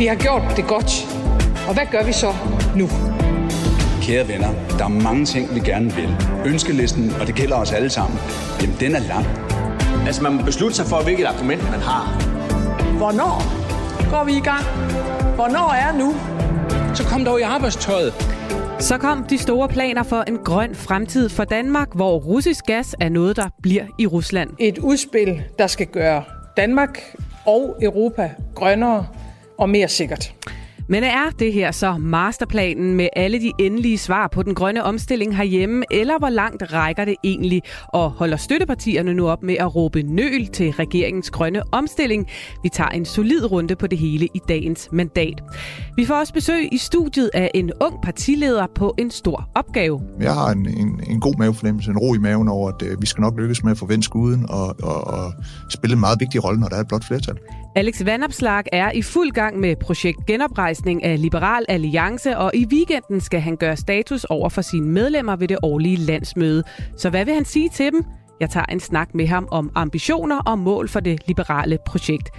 [0.00, 0.90] Vi har gjort det godt.
[1.68, 2.32] Og hvad gør vi så
[2.76, 2.86] nu?
[4.02, 6.16] Kære venner, der er mange ting, vi gerne vil.
[6.46, 8.18] Ønskelisten, og det gælder os alle sammen,
[8.60, 9.26] jamen den er lang.
[10.06, 12.04] Altså, man må beslutte sig for, hvilket argument man har.
[12.96, 13.36] Hvornår
[14.10, 14.64] går vi i gang?
[15.34, 16.14] Hvornår er nu?
[16.94, 18.12] Så kom dog i arbejdstøjet.
[18.78, 23.08] Så kom de store planer for en grøn fremtid for Danmark, hvor russisk gas er
[23.08, 24.50] noget, der bliver i Rusland.
[24.58, 26.22] Et udspil, der skal gøre
[26.56, 26.98] Danmark
[27.46, 29.06] og Europa grønnere
[29.60, 30.34] og mere sikkert.
[30.90, 35.36] Men er det her så masterplanen med alle de endelige svar på den grønne omstilling
[35.36, 37.62] herhjemme, eller hvor langt rækker det egentlig?
[37.88, 42.26] Og holder støttepartierne nu op med at råbe nøl til regeringens grønne omstilling?
[42.62, 45.42] Vi tager en solid runde på det hele i dagens mandat.
[45.96, 50.00] Vi får også besøg i studiet af en ung partileder på en stor opgave.
[50.20, 53.06] Jeg har en, en, en god mavefornemmelse, en ro i maven over, at øh, vi
[53.06, 55.32] skal nok lykkes med at få vendt skuden og, og, og
[55.70, 57.36] spille en meget vigtig rolle, når der er et blot flertal.
[57.76, 63.20] Alex Vandopslag er i fuld gang med projekt Genoprejsning af Liberal Alliance, og i weekenden
[63.20, 66.62] skal han gøre status over for sine medlemmer ved det årlige landsmøde.
[66.96, 68.04] Så hvad vil han sige til dem?
[68.40, 72.30] Jeg tager en snak med ham om ambitioner og mål for det liberale projekt.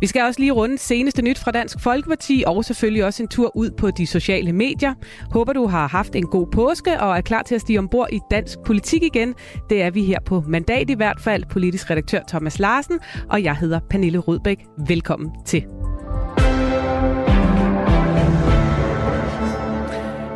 [0.00, 3.56] Vi skal også lige runde seneste nyt fra Dansk Folkeparti, og selvfølgelig også en tur
[3.56, 4.94] ud på de sociale medier.
[5.32, 8.20] Håber, du har haft en god påske og er klar til at stige ombord i
[8.30, 9.34] dansk politik igen.
[9.70, 12.98] Det er vi her på Mandat i hvert fald, politisk redaktør Thomas Larsen,
[13.30, 14.64] og jeg hedder Pernille Rudbæk.
[14.88, 15.85] Velkommen til.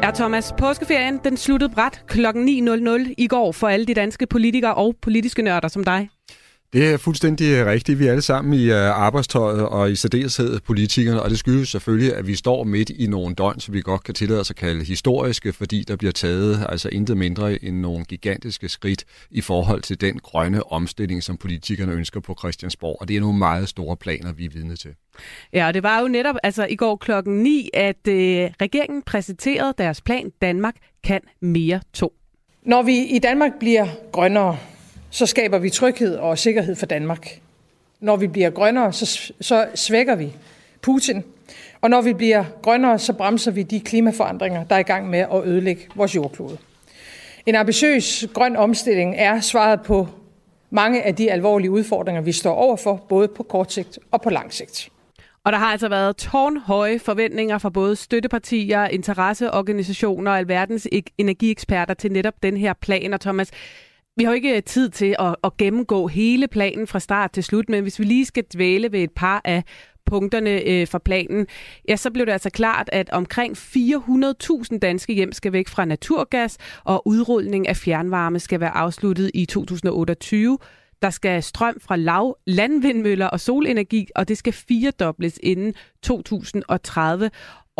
[0.03, 2.27] Er Thomas, påskeferien den sluttede bræt kl.
[2.27, 6.09] 9.00 i går for alle de danske politikere og politiske nørder som dig?
[6.72, 7.98] Det er fuldstændig rigtigt.
[7.98, 12.16] Vi er alle sammen i øh, arbejdstøjet og i særdeleshed politikerne, og det skyldes selvfølgelig,
[12.16, 14.84] at vi står midt i nogle døgn, som vi godt kan tillade os at kalde
[14.84, 20.00] historiske, fordi der bliver taget altså intet mindre end nogle gigantiske skridt i forhold til
[20.00, 24.32] den grønne omstilling, som politikerne ønsker på Christiansborg, og det er nogle meget store planer,
[24.32, 24.91] vi er vidne til.
[25.52, 28.14] Ja, det var jo netop altså i går klokken 9, at øh,
[28.60, 32.12] regeringen præsenterede deres plan Danmark kan mere 2.
[32.62, 34.56] Når vi i Danmark bliver grønnere,
[35.10, 37.41] så skaber vi tryghed og sikkerhed for Danmark.
[38.00, 40.32] Når vi bliver grønnere, så, så svækker vi
[40.82, 41.25] Putin.
[41.81, 45.19] Og når vi bliver grønnere, så bremser vi de klimaforandringer, der er i gang med
[45.19, 46.59] at ødelægge vores jordklode.
[47.47, 50.09] En ambitiøs grøn omstilling er svaret på
[50.71, 54.53] mange af de alvorlige udfordringer, vi står overfor, både på kort sigt og på lang
[54.53, 54.88] sigt.
[55.44, 61.94] Og der har altså været tårnhøje forventninger fra både støttepartier, interesseorganisationer og alverdens e-, energieksperter
[61.94, 63.15] til netop den her plan.
[63.15, 63.50] Og Thomas,
[64.20, 67.44] vi har jo ikke øh, tid til at, at gennemgå hele planen fra start til
[67.44, 69.64] slut, men hvis vi lige skal dvæle ved et par af
[70.06, 71.47] punkterne øh, fra planen,
[71.88, 76.59] ja, så blev det altså klart, at omkring 400.000 danske hjem skal væk fra naturgas,
[76.84, 80.59] og udrulning af fjernvarme skal være afsluttet i 2028.
[81.03, 87.30] Der skal strøm fra lav landvindmøller og solenergi, og det skal firedobles inden 2030.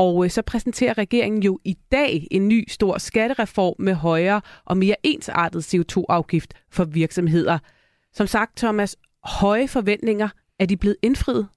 [0.01, 4.77] Og øh, så præsenterer regeringen jo i dag en ny stor skattereform med højere og
[4.77, 7.59] mere ensartet CO2-afgift for virksomheder.
[8.13, 10.29] Som sagt, Thomas, høje forventninger,
[10.59, 11.49] er de blevet indfriet?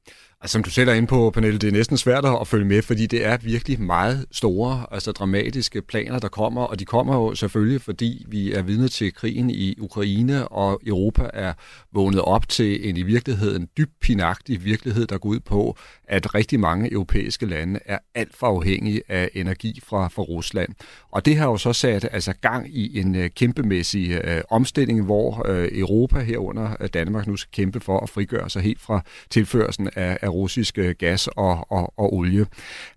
[0.43, 2.81] Altså, som du selv er inde på, Pernille, det er næsten svært at følge med,
[2.81, 7.35] fordi det er virkelig meget store, altså dramatiske planer, der kommer, og de kommer jo
[7.35, 11.53] selvfølgelig, fordi vi er vidne til krigen i Ukraine, og Europa er
[11.91, 15.77] vågnet op til en i virkeligheden dybt pinagtig virkelighed, der går ud på,
[16.07, 20.69] at rigtig mange europæiske lande er alt for afhængige af energi fra, fra Rusland.
[21.11, 25.49] Og det har jo så sat altså gang i en øh, kæmpemæssig øh, omstilling, hvor
[25.49, 29.89] øh, Europa herunder øh, Danmark nu skal kæmpe for at frigøre sig helt fra tilførelsen
[29.95, 32.45] af, af russisk øh, gas og, og, og olie.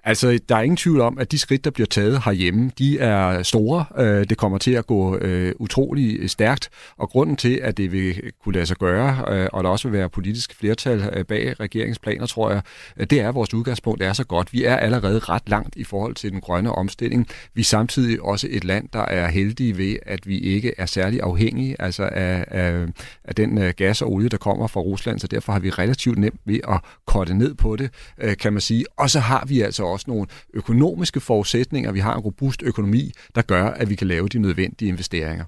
[0.04, 3.42] Altså, der er ingen tvivl om, at de skridt, der bliver taget herhjemme, de er
[3.42, 3.84] store.
[3.98, 8.20] Øh, det kommer til at gå uh, utrolig stærkt, og grunden til, at det vil
[8.44, 12.62] kunne lade sig gøre, og der også vil være politisk flertal bag regeringsplaner, tror jeg,
[13.10, 14.52] det er vores udgangspunkt er så godt.
[14.52, 17.26] Vi er allerede ret langt i forhold til den grønne omstilling.
[17.54, 21.20] Vi er samtidig også et land, der er heldige ved, at vi ikke er særlig
[21.22, 22.86] afhængige altså af, af,
[23.24, 26.40] af den gas og olie, der kommer fra Rusland, så derfor har vi relativt nemt
[26.44, 26.80] ved at
[27.26, 27.90] korte ned på det,
[28.20, 28.84] øh, kan man sige.
[28.96, 31.92] Og så har vi altså også nogle økonomiske forudsætninger.
[31.92, 35.44] Vi har en robust økonomi, der gør, at vi kan lave de nødvendige investeringer.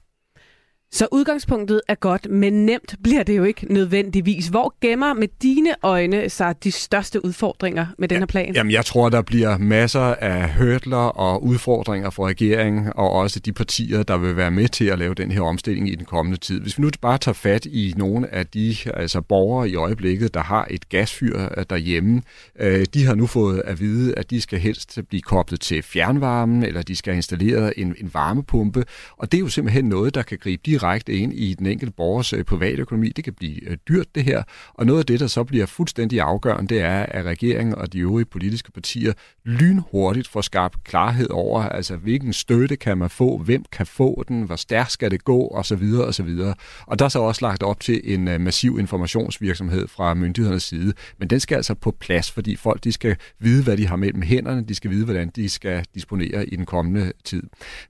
[0.92, 4.46] Så udgangspunktet er godt, men nemt bliver det jo ikke nødvendigvis.
[4.46, 8.54] Hvor gemmer med dine øjne sig de største udfordringer med den her plan?
[8.54, 13.52] Jamen, jeg tror, der bliver masser af hørtler og udfordringer for regeringen, og også de
[13.52, 16.60] partier, der vil være med til at lave den her omstilling i den kommende tid.
[16.60, 20.42] Hvis vi nu bare tager fat i nogle af de altså borgere i øjeblikket, der
[20.42, 22.22] har et gasfyr øh, derhjemme,
[22.60, 26.62] øh, de har nu fået at vide, at de skal helst blive koblet til fjernvarmen,
[26.62, 28.84] eller de skal have installeret en, en varmepumpe,
[29.16, 32.32] og det er jo simpelthen noget, der kan gribe direkte ind i den enkelte borgers
[32.32, 33.08] øh, private økonomi.
[33.08, 34.42] Det kan blive øh, dyrt, det her.
[34.74, 37.98] Og noget af det, der så bliver fuldstændig afgørende, det er, at regeringen og de
[37.98, 39.12] øvrige politiske partier
[39.44, 44.42] lynhurtigt får skabt klarhed over, altså hvilken støtte kan man få, hvem kan få den,
[44.42, 45.82] hvor stærkt skal det gå, osv.
[46.06, 46.38] osv.
[46.86, 50.92] Og der er så også lagt op til en øh, massiv informationsvirksomhed fra myndighedernes side,
[51.18, 54.22] men den skal altså på plads, fordi folk de skal vide, hvad de har mellem
[54.22, 57.42] hænderne, de skal vide, hvordan de skal disponere i den kommende tid.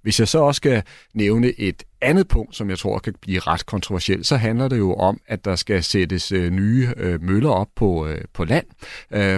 [0.02, 0.82] Hvis jeg så også skal
[1.14, 4.94] nævne et andet punkt, som jeg tror kan blive ret kontroversielt, så handler det jo
[4.94, 8.66] om, at der skal sættes øh, nye øh, møller op på, øh, på land,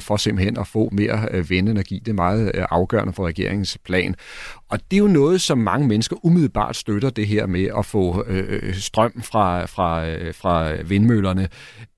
[0.00, 1.98] for simpelthen at få mere vindenergi.
[1.98, 4.14] Det er meget afgørende for regeringens plan.
[4.68, 8.24] Og det er jo noget, som mange mennesker umiddelbart støtter det her med at få
[8.26, 11.48] øh, strøm fra, fra, fra vindmøllerne.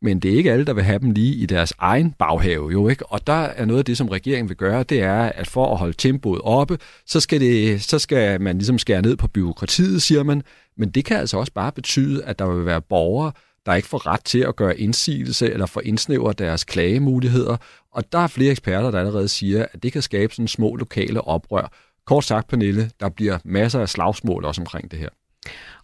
[0.03, 2.89] Men det er ikke alle, der vil have dem lige i deres egen baghave, jo
[2.89, 3.07] ikke?
[3.07, 5.79] Og der er noget af det, som regeringen vil gøre, det er, at for at
[5.79, 10.23] holde tempoet oppe, så skal, det, så skal man ligesom skære ned på byråkratiet, siger
[10.23, 10.43] man.
[10.77, 13.33] Men det kan altså også bare betyde, at der vil være borgere,
[13.67, 17.57] der ikke får ret til at gøre indsigelse eller få indsnævret deres klagemuligheder.
[17.93, 21.21] Og der er flere eksperter, der allerede siger, at det kan skabe sådan små lokale
[21.21, 21.73] oprør.
[22.07, 25.09] Kort sagt, Pernille, der bliver masser af slagsmål også omkring det her.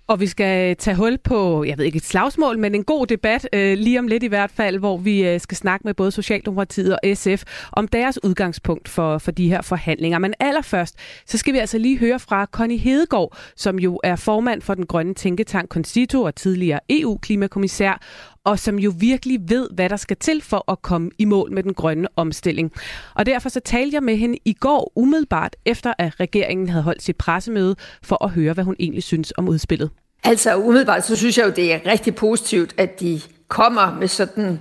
[0.08, 3.48] Og vi skal tage hul på, jeg ved ikke et slagsmål, men en god debat,
[3.52, 6.92] øh, lige om lidt i hvert fald, hvor vi øh, skal snakke med både Socialdemokratiet
[6.92, 10.18] og SF om deres udgangspunkt for, for de her forhandlinger.
[10.18, 10.96] Men allerførst,
[11.26, 14.86] så skal vi altså lige høre fra Connie Hedegaard, som jo er formand for den
[14.86, 18.00] grønne tænketank Constito og tidligere EU-klimakommissær,
[18.48, 21.62] og som jo virkelig ved, hvad der skal til for at komme i mål med
[21.62, 22.72] den grønne omstilling.
[23.14, 27.02] Og derfor så talte jeg med hende i går umiddelbart, efter at regeringen havde holdt
[27.02, 29.90] sit pressemøde, for at høre, hvad hun egentlig synes om udspillet.
[30.24, 34.60] Altså umiddelbart, så synes jeg jo, det er rigtig positivt, at de kommer med sådan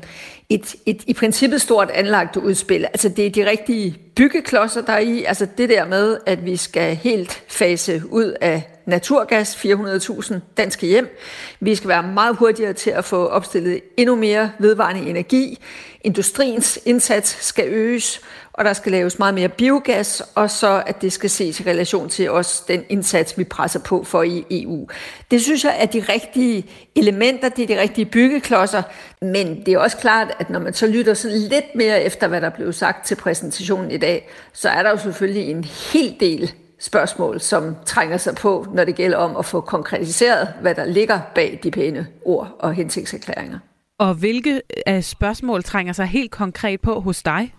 [0.50, 2.86] et, et i princippet stort anlagt udspil.
[2.86, 5.24] Altså det er de rigtige byggeklodser, der er i.
[5.24, 11.18] Altså det der med, at vi skal helt fase ud af naturgas, 400.000 danske hjem.
[11.60, 15.60] Vi skal være meget hurtigere til at få opstillet endnu mere vedvarende energi.
[16.02, 18.22] Industriens indsats skal øges,
[18.54, 22.10] og der skal laves meget mere biogas, og så at det skal ses i relation
[22.10, 24.88] til også den indsats, vi presser på for i EU.
[25.32, 28.84] Det synes jeg er de rigtige elementer, det er de rigtige byggeklodser,
[29.22, 32.42] men det er også klart, at når man så lytter sådan lidt mere efter, hvad
[32.42, 36.54] der blev sagt til præsentationen i dag, så er der jo selvfølgelig en hel del
[36.80, 41.20] spørgsmål, som trænger sig på, når det gælder om at få konkretiseret, hvad der ligger
[41.36, 43.60] bag de pæne ord og hensigtserklæringer.
[44.00, 47.54] Og hvilke af spørgsmål trænger sig helt konkret på hos dig?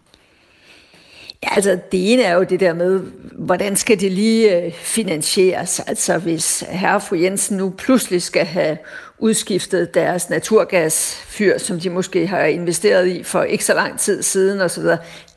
[1.43, 3.01] Ja, altså det ene er jo det der med,
[3.33, 5.81] hvordan skal det lige øh, finansieres?
[5.81, 8.79] Altså hvis herre og fru Jensen nu pludselig skal have
[9.19, 14.61] udskiftet deres naturgasfyr, som de måske har investeret i for ikke så lang tid siden
[14.61, 14.83] osv.,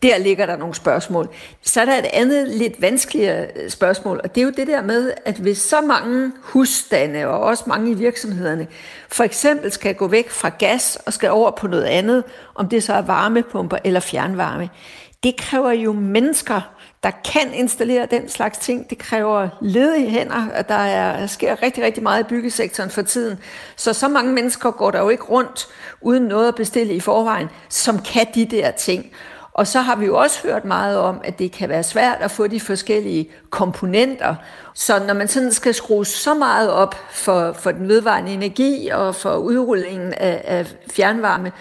[0.04, 1.30] der ligger der nogle spørgsmål.
[1.62, 4.82] Så er der et andet lidt vanskeligere øh, spørgsmål, og det er jo det der
[4.82, 8.68] med, at hvis så mange husstande og også mange i virksomhederne
[9.10, 12.24] for eksempel skal gå væk fra gas og skal over på noget andet,
[12.56, 14.70] om det så er varmepumper eller fjernvarme,
[15.24, 16.62] det kræver jo mennesker,
[17.04, 18.90] der kan installere den slags ting.
[18.90, 20.48] Det kræver ledige hænder.
[20.58, 23.40] og Der er, sker rigtig, rigtig meget i byggesektoren for tiden.
[23.76, 25.68] Så så mange mennesker går der jo ikke rundt
[26.02, 29.12] uden noget at bestille i forvejen, som kan de der ting.
[29.54, 32.32] Og så har vi jo også hørt meget om, at det kan være svært at
[32.32, 34.36] få de forskellige komponenter.
[34.74, 39.16] Så når man sådan skal skrue så meget op for, for den vedvarende energi og
[39.16, 41.52] for udrullingen af, af fjernvarme,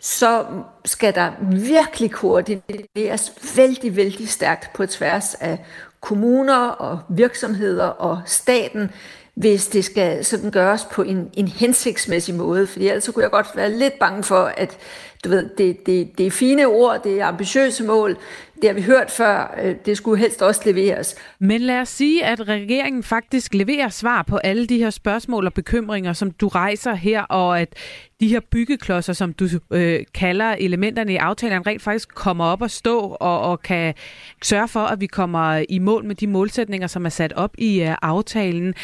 [0.00, 0.44] så
[0.86, 5.58] skal der virkelig koordineres vældig, vældig stærkt på tværs af
[6.00, 8.90] kommuner og virksomheder og staten,
[9.34, 12.66] hvis det skal sådan gøres på en, en hensigtsmæssig måde.
[12.66, 14.76] Fordi ellers så kunne jeg godt være lidt bange for, at
[15.24, 18.16] du ved, det, det, det er fine ord, det er ambitiøse mål,
[18.62, 21.14] det har vi hørt før, øh, det skulle helst også leveres.
[21.38, 25.54] Men lad os sige, at regeringen faktisk leverer svar på alle de her spørgsmål og
[25.54, 27.74] bekymringer, som du rejser her, og at
[28.20, 32.70] de her byggeklodser, som du øh, kalder elementerne i aftalen, rent faktisk kommer op og
[32.70, 33.94] stå og, og kan
[34.42, 37.82] sørge for, at vi kommer i mål med de målsætninger, som er sat op i
[37.82, 38.74] øh, aftalen.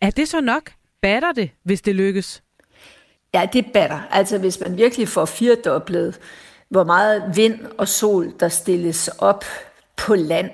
[0.00, 0.70] Er det så nok?
[1.02, 2.42] Batter det, hvis det lykkes?
[3.34, 4.00] Ja, det batter.
[4.10, 6.18] Altså hvis man virkelig får firedoblet
[6.74, 9.44] hvor meget vind og sol, der stilles op
[9.96, 10.50] på land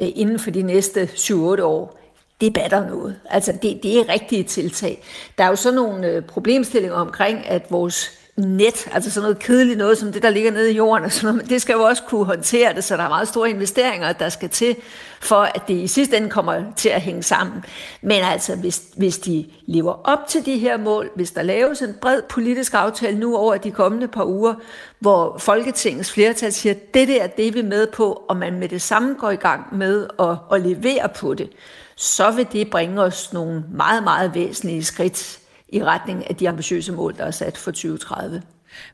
[0.00, 1.98] øh, inden for de næste 7-8 år,
[2.40, 3.20] det batter noget.
[3.30, 5.02] Altså det, det er rigtige tiltag.
[5.38, 9.78] Der er jo så nogle øh, problemstillinger omkring, at vores net, altså sådan noget kedeligt
[9.78, 12.02] noget, som det, der ligger nede i jorden, og sådan noget, det skal jo også
[12.02, 14.76] kunne håndtere det, så der er meget store investeringer, der skal til,
[15.20, 17.64] for at det i sidste ende kommer til at hænge sammen.
[18.02, 21.94] Men altså, hvis, hvis de lever op til de her mål, hvis der laves en
[22.00, 24.54] bred politisk aftale nu over de kommende par uger,
[24.98, 28.68] hvor Folketingets flertal siger, at det der, det er vi med på, og man med
[28.68, 31.50] det samme går i gang med at, at levere på det,
[31.96, 36.92] så vil det bringe os nogle meget, meget væsentlige skridt i retning af de ambitiøse
[36.92, 38.42] mål, der er sat for 2030.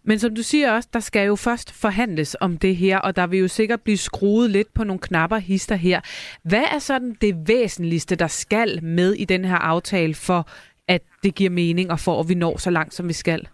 [0.02, 3.26] Men som du siger også, der skal jo først forhandles om det her, og der
[3.26, 6.00] vil jo sikkert blive skruet lidt på nogle knapper hister her.
[6.42, 10.48] Hvad er sådan det væsentligste, der skal med i den her aftale, for
[10.88, 13.48] at det giver mening, og for at vi når så langt, som vi skal?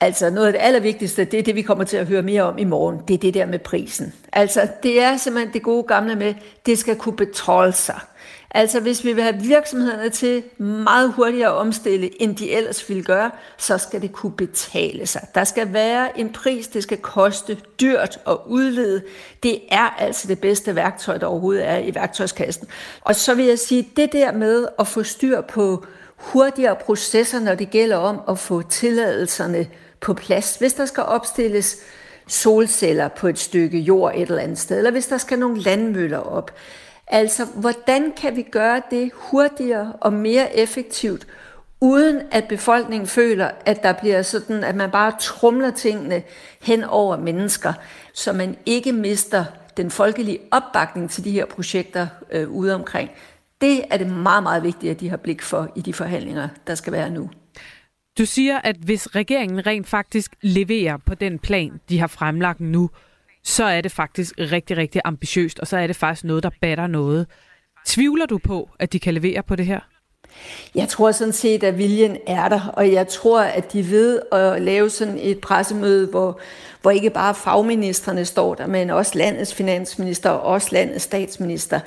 [0.00, 2.58] Altså noget af det allervigtigste, det er det, vi kommer til at høre mere om
[2.58, 3.00] i morgen.
[3.08, 4.12] Det er det der med prisen.
[4.32, 6.34] Altså det er simpelthen det gode gamle med,
[6.66, 8.00] det skal kunne betale sig.
[8.56, 13.02] Altså hvis vi vil have virksomhederne til meget hurtigere at omstille, end de ellers ville
[13.02, 15.26] gøre, så skal det kunne betale sig.
[15.34, 19.02] Der skal være en pris, det skal koste dyrt at udlede.
[19.42, 22.68] Det er altså det bedste værktøj, der overhovedet er i værktøjskassen.
[23.00, 25.84] Og så vil jeg sige, det der med at få styr på
[26.16, 29.66] hurtigere processer, når det gælder om at få tilladelserne
[30.00, 30.56] på plads.
[30.56, 31.76] Hvis der skal opstilles
[32.26, 36.18] solceller på et stykke jord et eller andet sted, eller hvis der skal nogle landmøller
[36.18, 36.50] op,
[37.08, 41.26] Altså, hvordan kan vi gøre det hurtigere og mere effektivt,
[41.80, 46.22] uden at befolkningen føler, at der bliver sådan, at man bare trumler tingene
[46.62, 47.72] hen over mennesker,
[48.12, 49.44] så man ikke mister
[49.76, 53.10] den folkelige opbakning til de her projekter øh, ude omkring.
[53.60, 56.74] Det er det meget, meget vigtigt, at de har blik for i de forhandlinger, der
[56.74, 57.30] skal være nu.
[58.18, 62.90] Du siger, at hvis regeringen rent faktisk leverer på den plan, de har fremlagt nu,
[63.46, 66.86] så er det faktisk rigtig, rigtig ambitiøst, og så er det faktisk noget, der batter
[66.86, 67.26] noget.
[67.86, 69.80] Tvivler du på, at de kan levere på det her?
[70.74, 74.62] Jeg tror sådan set, at viljen er der, og jeg tror, at de ved at
[74.62, 76.40] lave sådan et pressemøde, hvor,
[76.82, 81.80] hvor ikke bare fagministerne står der, men også landets finansminister og også landets statsminister.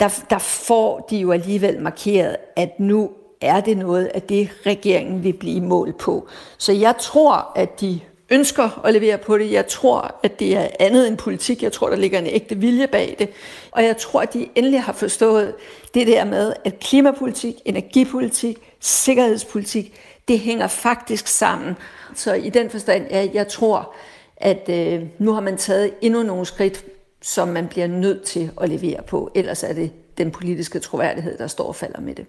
[0.00, 5.24] Der, der får de jo alligevel markeret, at nu er det noget af det, regeringen
[5.24, 6.28] vil blive mål på.
[6.58, 8.00] Så jeg tror, at de
[8.32, 9.52] ønsker at levere på det.
[9.52, 11.62] Jeg tror, at det er andet end politik.
[11.62, 13.28] Jeg tror, der ligger en ægte vilje bag det.
[13.70, 15.54] Og jeg tror, at de endelig har forstået
[15.94, 21.76] det der med, at klimapolitik, energipolitik, sikkerhedspolitik, det hænger faktisk sammen.
[22.14, 23.94] Så i den forstand, ja, jeg tror,
[24.36, 26.84] at øh, nu har man taget endnu nogle skridt,
[27.22, 29.30] som man bliver nødt til at levere på.
[29.34, 32.26] Ellers er det den politiske troværdighed, der står og falder med det.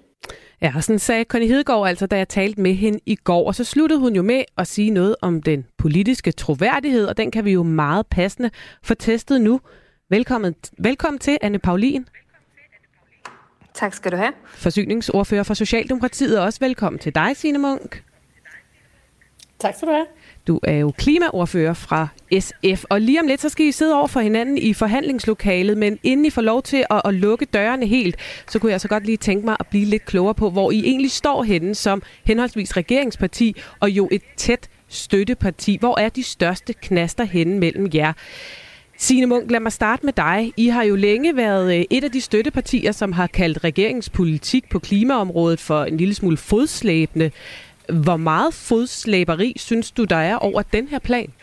[0.62, 3.48] Ja, sådan sagde Connie Hedegaard altså, da jeg talte med hende i går.
[3.48, 7.32] Og så sluttede hun jo med at sige noget om den politiske troværdighed, og den
[7.32, 8.50] kan vi jo meget passende
[8.84, 9.62] få testet nu.
[10.10, 12.08] Velkommen, velkommen til, Anne Paulin.
[13.74, 14.34] Tak skal du have.
[14.48, 18.04] Forsyningsordfører for Socialdemokratiet, og også velkommen til dig, Signe Munk.
[19.60, 20.06] Tak skal du have.
[20.48, 22.08] Du er jo klimaordfører fra
[22.40, 26.00] SF, og lige om lidt, så skal I sidde over for hinanden i forhandlingslokalet, men
[26.04, 28.16] inden I får lov til at, at lukke dørene helt,
[28.50, 30.80] så kunne jeg så godt lige tænke mig at blive lidt klogere på, hvor I
[30.86, 35.78] egentlig står henne som henholdsvis regeringsparti og jo et tæt støtteparti.
[35.80, 38.14] Hvor er de største knaster henne mellem jer?
[38.98, 40.54] Signe Munk, lad mig starte med dig.
[40.58, 44.80] I har jo længe været øh, et af de støttepartier, som har kaldt regeringspolitik på
[44.80, 47.32] klimaområdet for en lille smule fodslæbende.
[47.90, 51.34] Hvor meget fodslæberi synes du, der er over den her plan?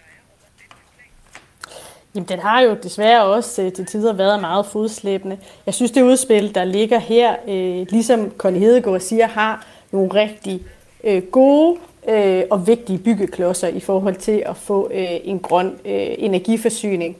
[2.14, 5.38] Jamen, den har jo desværre også øh, til tider været meget fodslæbende.
[5.66, 10.62] Jeg synes, det udspil, der ligger her, øh, ligesom Connie Hedegaard siger, har nogle rigtig
[11.04, 11.78] øh, gode
[12.08, 17.16] øh, og vigtige byggeklodser i forhold til at få øh, en grøn øh, energiforsyning.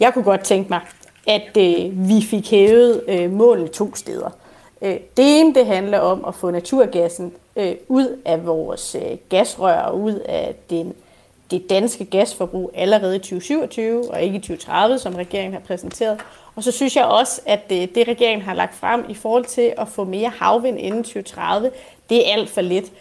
[0.00, 0.80] Jeg kunne godt tænke mig,
[1.26, 4.30] at øh, vi fik hævet øh, målet to steder.
[4.82, 9.80] Øh, det ene det handler om at få naturgassen øh, ud af vores øh, gasrør
[9.80, 10.94] og ud af den,
[11.50, 16.20] det danske gasforbrug allerede i 2027 og ikke i 2030, som regeringen har præsenteret.
[16.56, 19.72] Og så synes jeg også, at det, det regeringen har lagt frem i forhold til
[19.78, 21.70] at få mere havvind inden 2030,
[22.10, 22.92] det er alt for lidt.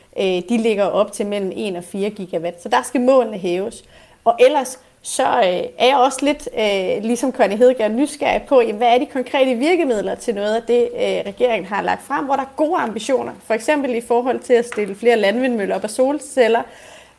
[0.50, 3.84] De ligger op til mellem 1 og 4 gigawatt, så der skal målene hæves.
[4.26, 8.76] Og ellers så øh, er jeg også lidt, øh, ligesom Connie Hedegaard, nysgerrig på, jamen,
[8.76, 12.36] hvad er de konkrete virkemidler til noget af det, øh, regeringen har lagt frem, hvor
[12.36, 13.32] der er gode ambitioner.
[13.46, 16.62] For eksempel i forhold til at stille flere landvindmøller op og solceller,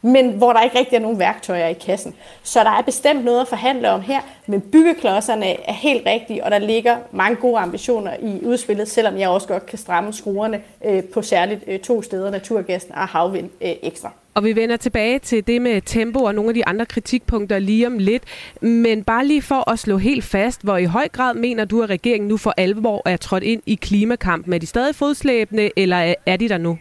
[0.03, 2.15] men hvor der ikke rigtig er nogen værktøjer i kassen.
[2.43, 6.51] Så der er bestemt noget at forhandle om her, men byggeklodserne er helt rigtige, og
[6.51, 11.05] der ligger mange gode ambitioner i udspillet, selvom jeg også godt kan stramme skruerne øh,
[11.05, 14.13] på særligt øh, to steder, naturgassen og havvind øh, ekstra.
[14.35, 17.87] Og vi vender tilbage til det med tempo og nogle af de andre kritikpunkter lige
[17.87, 18.23] om lidt.
[18.61, 21.91] Men bare lige for at slå helt fast, hvor i høj grad mener du, at
[21.91, 24.53] regeringen nu for alvor er trådt ind i klimakampen?
[24.53, 26.79] Er de stadig fodslæbende, eller er de der nu?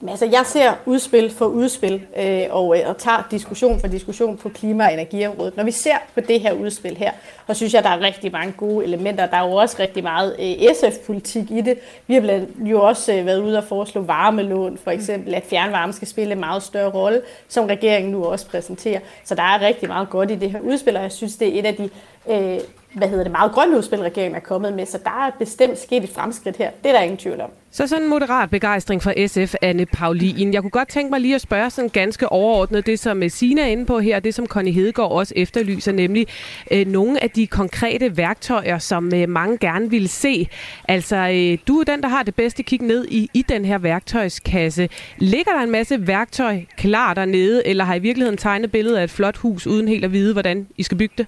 [0.00, 4.36] Men altså, jeg ser udspil for udspil, øh, og, øh, og tager diskussion for diskussion
[4.36, 5.56] på klima- og energiområdet.
[5.56, 7.12] Når vi ser på det her udspil her,
[7.46, 9.26] så synes jeg, der er rigtig mange gode elementer.
[9.26, 11.78] Der er jo også rigtig meget øh, SF-politik i det.
[12.06, 15.92] Vi har blandt jo også øh, været ude og foreslå varmelån, for eksempel, at fjernvarme
[15.92, 19.00] skal spille en meget større rolle, som regeringen nu også præsenterer.
[19.24, 21.58] Så der er rigtig meget godt i det her udspil, og jeg synes, det er
[21.58, 21.90] et af de
[22.28, 22.60] øh,
[22.94, 26.04] hvad hedder det, meget grønne udspil, regeringen er kommet med, så der er bestemt sket
[26.04, 26.70] et fremskridt her.
[26.82, 27.50] Det er der ingen tvivl om.
[27.70, 30.54] Så sådan en moderat begejstring fra SF, Anne Paulin.
[30.54, 33.62] Jeg kunne godt tænke mig lige at spørge sådan ganske overordnet det, som øh, Sina
[33.62, 36.26] er inde på her, det som Connie Hedegaard også efterlyser, nemlig
[36.70, 40.48] øh, nogle af de konkrete værktøjer, som øh, mange gerne vil se.
[40.88, 43.78] Altså, øh, du er den, der har det bedste kig ned i, i den her
[43.78, 44.88] værktøjskasse.
[45.18, 49.10] Ligger der en masse værktøj klar dernede, eller har I virkeligheden tegnet billedet af et
[49.10, 51.26] flot hus, uden helt at vide, hvordan I skal bygge det?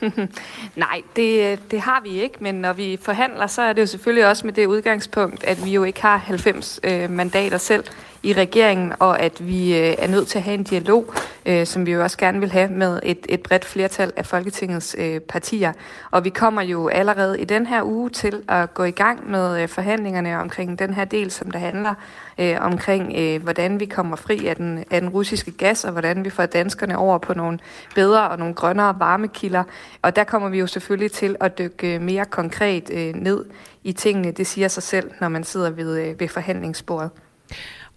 [0.76, 4.26] Nej, det, det har vi ikke, men når vi forhandler, så er det jo selvfølgelig
[4.26, 7.84] også med det udgangspunkt, at vi jo ikke har 90 øh, mandater selv
[8.22, 11.14] i regeringen, og at vi øh, er nødt til at have en dialog,
[11.46, 14.96] øh, som vi jo også gerne vil have med et, et bredt flertal af Folketingets
[14.98, 15.72] øh, partier.
[16.10, 19.62] Og vi kommer jo allerede i den her uge til at gå i gang med
[19.62, 21.94] øh, forhandlingerne omkring den her del, som der handler
[22.38, 26.24] øh, omkring, øh, hvordan vi kommer fri af den, af den russiske gas, og hvordan
[26.24, 27.58] vi får danskerne over på nogle
[27.94, 29.64] bedre og nogle grønnere varmekilder.
[30.02, 33.44] Og der kommer vi jo selvfølgelig til at dykke øh, mere konkret øh, ned
[33.84, 34.30] i tingene.
[34.30, 37.10] Det siger sig selv, når man sidder ved, øh, ved forhandlingsbordet.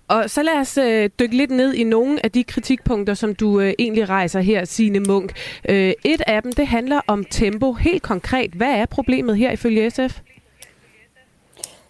[0.07, 3.60] Og så lad os øh, dykke lidt ned i nogle af de kritikpunkter, som du
[3.60, 5.31] øh, egentlig rejser her, Signe Munk.
[5.69, 7.74] Øh, et af dem, det handler om tempo.
[7.74, 10.19] Helt konkret, hvad er problemet her ifølge SF?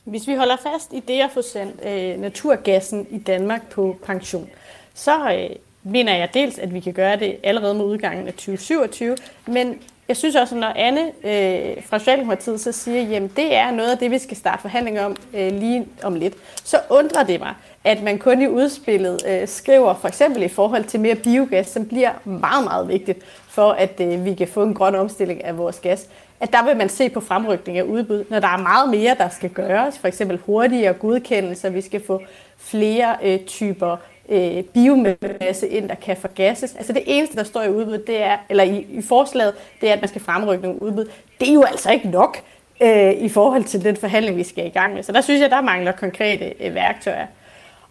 [0.03, 4.49] Hvis vi holder fast i det at få sendt øh, naturgassen i Danmark på pension,
[4.93, 9.17] så øh, mener jeg dels, at vi kan gøre det allerede med udgangen af 2027,
[9.47, 13.71] men jeg synes også, at når Anne øh, fra Socialdemokratiet så siger, at det er
[13.71, 17.39] noget af det, vi skal starte forhandlinger om øh, lige om lidt, så undrer det
[17.39, 17.53] mig,
[17.83, 21.85] at man kun i udspillet øh, skriver for eksempel i forhold til mere biogas, som
[21.85, 25.79] bliver meget, meget vigtigt for, at øh, vi kan få en grøn omstilling af vores
[25.79, 26.07] gas,
[26.39, 29.29] at der vil man se på fremrykning af udbud, når der er meget mere, der
[29.29, 32.21] skal gøres, for eksempel hurtigere godkendelser, vi skal få
[32.57, 33.97] flere øh, typer
[34.29, 36.75] øh, biomasse ind, der kan forgasses.
[36.75, 39.93] Altså det eneste, der står i udbud, det er, eller i, i forslaget, det er,
[39.93, 41.05] at man skal fremrykke nogle udbud.
[41.39, 42.37] Det er jo altså ikke nok
[42.81, 45.03] øh, i forhold til den forhandling, vi skal i gang med.
[45.03, 47.27] Så der synes jeg, der mangler konkrete øh, værktøjer.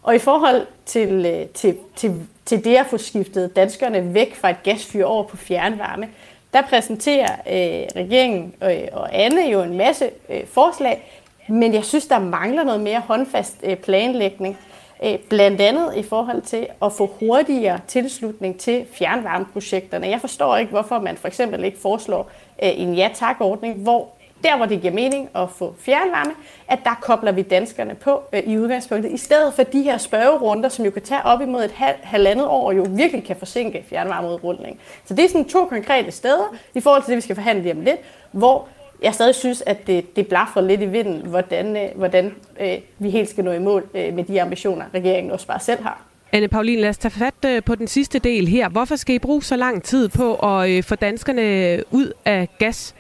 [0.02, 4.50] Og i forhold til, øh, til, til, til det at få skiftet danskerne væk fra
[4.50, 6.09] et gasfyr over på fjernvarme,
[6.52, 12.06] der præsenterer øh, regeringen øh, og Anne jo en masse øh, forslag, men jeg synes,
[12.06, 14.58] der mangler noget mere håndfast øh, planlægning.
[15.04, 20.06] Øh, blandt andet i forhold til at få hurtigere tilslutning til fjernvarmeprojekterne.
[20.06, 22.30] Jeg forstår ikke, hvorfor man for eksempel ikke foreslår
[22.62, 24.08] øh, en ja-tak-ordning, hvor
[24.45, 26.33] der, hvor det giver mening at få fjernvarme,
[26.69, 30.69] at der kobler vi danskerne på øh, i udgangspunktet, i stedet for de her spørgerunder,
[30.69, 33.85] som jo kan tage op imod et halv, halvandet år, og jo virkelig kan forsinke
[33.89, 34.78] fjernvarmeudrulningen.
[35.05, 37.75] Så det er sådan to konkrete steder, i forhold til det, vi skal forhandle lige
[37.75, 38.00] om lidt,
[38.33, 38.69] hvor
[39.02, 43.11] jeg stadig synes, at det, det blaffer lidt i vinden, hvordan, øh, hvordan øh, vi
[43.11, 46.02] helt skal nå i mål øh, med de ambitioner, regeringen også bare selv har.
[46.35, 48.69] Anne Paulin, lad os tage fat øh, på den sidste del her.
[48.69, 52.49] Hvorfor skal I bruge så lang tid på at øh, få danskerne øh, ud af
[52.59, 52.95] gas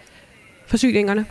[0.72, 1.26] forsyningerne?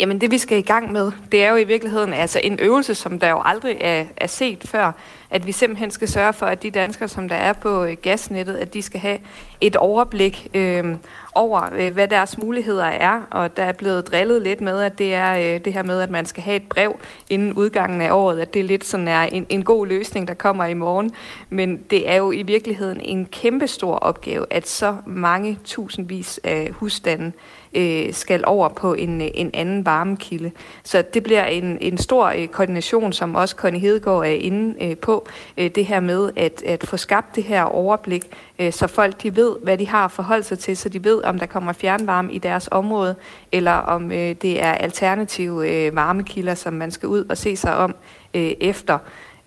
[0.00, 2.94] Jamen det vi skal i gang med, det er jo i virkeligheden altså en øvelse,
[2.94, 4.92] som der jo aldrig er, er set før,
[5.30, 8.56] at vi simpelthen skal sørge for, at de danskere, som der er på øh, gasnettet,
[8.56, 9.18] at de skal have
[9.60, 10.96] et overblik øh,
[11.34, 15.14] over, øh, hvad deres muligheder er, og der er blevet drillet lidt med, at det
[15.14, 18.40] er øh, det her med, at man skal have et brev inden udgangen af året,
[18.40, 21.10] at det lidt sådan er en, en god løsning, der kommer i morgen.
[21.50, 27.32] Men det er jo i virkeligheden en kæmpestor opgave, at så mange tusindvis af husstande
[27.74, 30.50] øh, skal over på en, øh, en anden varmekilde.
[30.84, 34.96] Så det bliver en, en stor øh, koordination, som også Connie Hedegaard er inde øh,
[34.96, 35.26] på,
[35.58, 38.24] øh, det her med at, at få skabt det her overblik,
[38.58, 41.24] øh, så folk de ved, hvad de har at forholde sig til, så de ved,
[41.24, 43.16] om der kommer fjernvarme i deres område,
[43.52, 47.76] eller om øh, det er alternative øh, varmekilder, som man skal ud og se sig
[47.76, 47.94] om
[48.34, 48.98] øh, efter.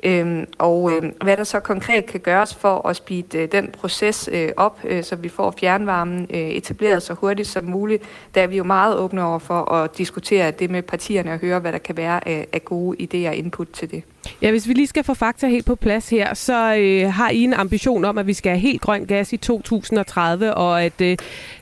[0.03, 4.29] Øhm, og øh, hvad der så konkret kan gøres for at speede øh, den proces
[4.31, 8.03] øh, op, øh, så vi får fjernvarmen øh, etableret så hurtigt som muligt,
[8.35, 11.59] der er vi jo meget åbne over for at diskutere det med partierne og høre,
[11.59, 14.03] hvad der kan være af, af gode idéer og input til det.
[14.41, 17.43] Ja, hvis vi lige skal få fakta helt på plads her, så øh, har I
[17.43, 21.17] en ambition om, at vi skal have helt grøn gas i 2030, og at, øh,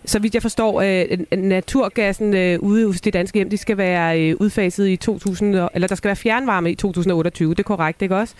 [0.05, 4.21] så vidt jeg forstår, øh, naturgassen øh, ude hos de danske hjem, de skal være
[4.21, 8.15] øh, udfaset i 2000, eller der skal være fjernvarme i 2028, det er korrekt, ikke
[8.15, 8.33] også?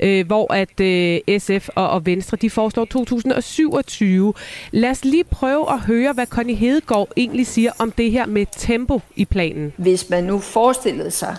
[0.00, 4.34] Øh, hvor at øh, SF og, og Venstre, de foreslår 2027.
[4.70, 8.46] Lad os lige prøve at høre, hvad Connie Hedegaard egentlig siger om det her med
[8.56, 9.72] tempo i planen.
[9.76, 11.36] Hvis man nu forestillede sig,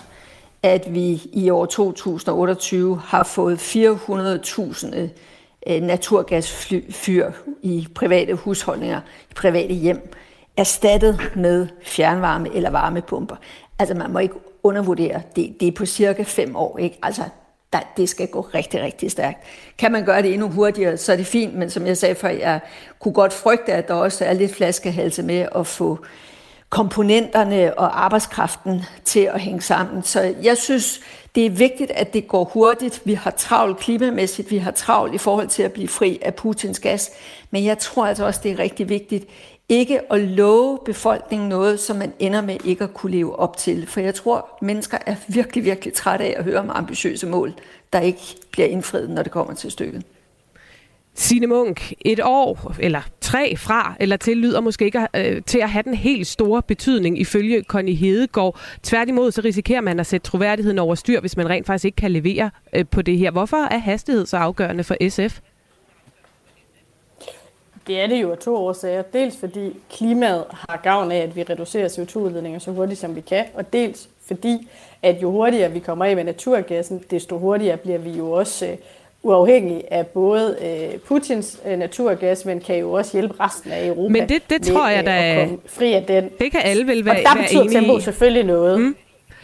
[0.64, 4.98] at vi i år 2028 har fået 400.000
[5.68, 10.14] øh, naturgasfyr i private husholdninger, i private hjem,
[10.58, 13.36] erstattet med fjernvarme eller varmepumper.
[13.80, 16.78] Altså man må ikke undervurdere, det, det er på cirka fem år.
[16.78, 17.00] Ikke?
[17.04, 17.24] Altså
[17.74, 19.38] der, det skal gå rigtig, rigtig stærkt.
[19.78, 22.30] Kan man gøre det endnu hurtigere, så er det fint, men som jeg sagde før,
[22.30, 22.60] jeg
[23.00, 26.00] kunne godt frygte, at der også er lidt flaskehalse med at få
[26.72, 30.04] komponenterne og arbejdskraften til at hænge sammen.
[30.04, 31.02] Så jeg synes,
[31.36, 33.02] det er vigtigt, at det går hurtigt.
[33.06, 36.80] Vi har travlt klimamæssigt, vi har travlt i forhold til at blive fri af Putins
[36.80, 37.12] gas,
[37.52, 39.26] men jeg tror altså også, det er rigtig vigtigt
[39.72, 43.88] ikke at love befolkningen noget, som man ender med ikke at kunne leve op til.
[43.88, 47.54] For jeg tror, mennesker er virkelig, virkelig trætte af at høre om ambitiøse mål,
[47.94, 50.04] der ikke bliver indfriet, når det kommer til stykket.
[51.14, 55.70] Signe Munk, et år eller tre fra eller til lyder måske ikke øh, til at
[55.70, 58.60] have den helt store betydning ifølge Connie Hedegaard.
[58.84, 62.12] Tværtimod så risikerer man at sætte troværdigheden over styr, hvis man rent faktisk ikke kan
[62.12, 63.32] levere øh, på det her.
[63.32, 65.40] Hvorfor er hastighed så afgørende for SF?
[67.88, 69.02] Det er det jo af to årsager.
[69.02, 73.46] Dels fordi klimaet har gavn af, at vi reducerer CO2-udledninger så hurtigt, som vi kan,
[73.54, 74.70] og dels fordi,
[75.02, 78.78] at jo hurtigere vi kommer af med naturgassen, desto hurtigere bliver vi jo også øh,
[79.24, 84.12] uafhængige af både uh, Putins uh, naturgas, men kan jo også hjælpe resten af Europa
[84.12, 85.48] Men det, det tror jeg da...
[85.66, 86.30] fri af den.
[86.40, 88.80] Det kan alle vel være Og der betyder tempo selvfølgelig noget.
[88.80, 88.96] Mm.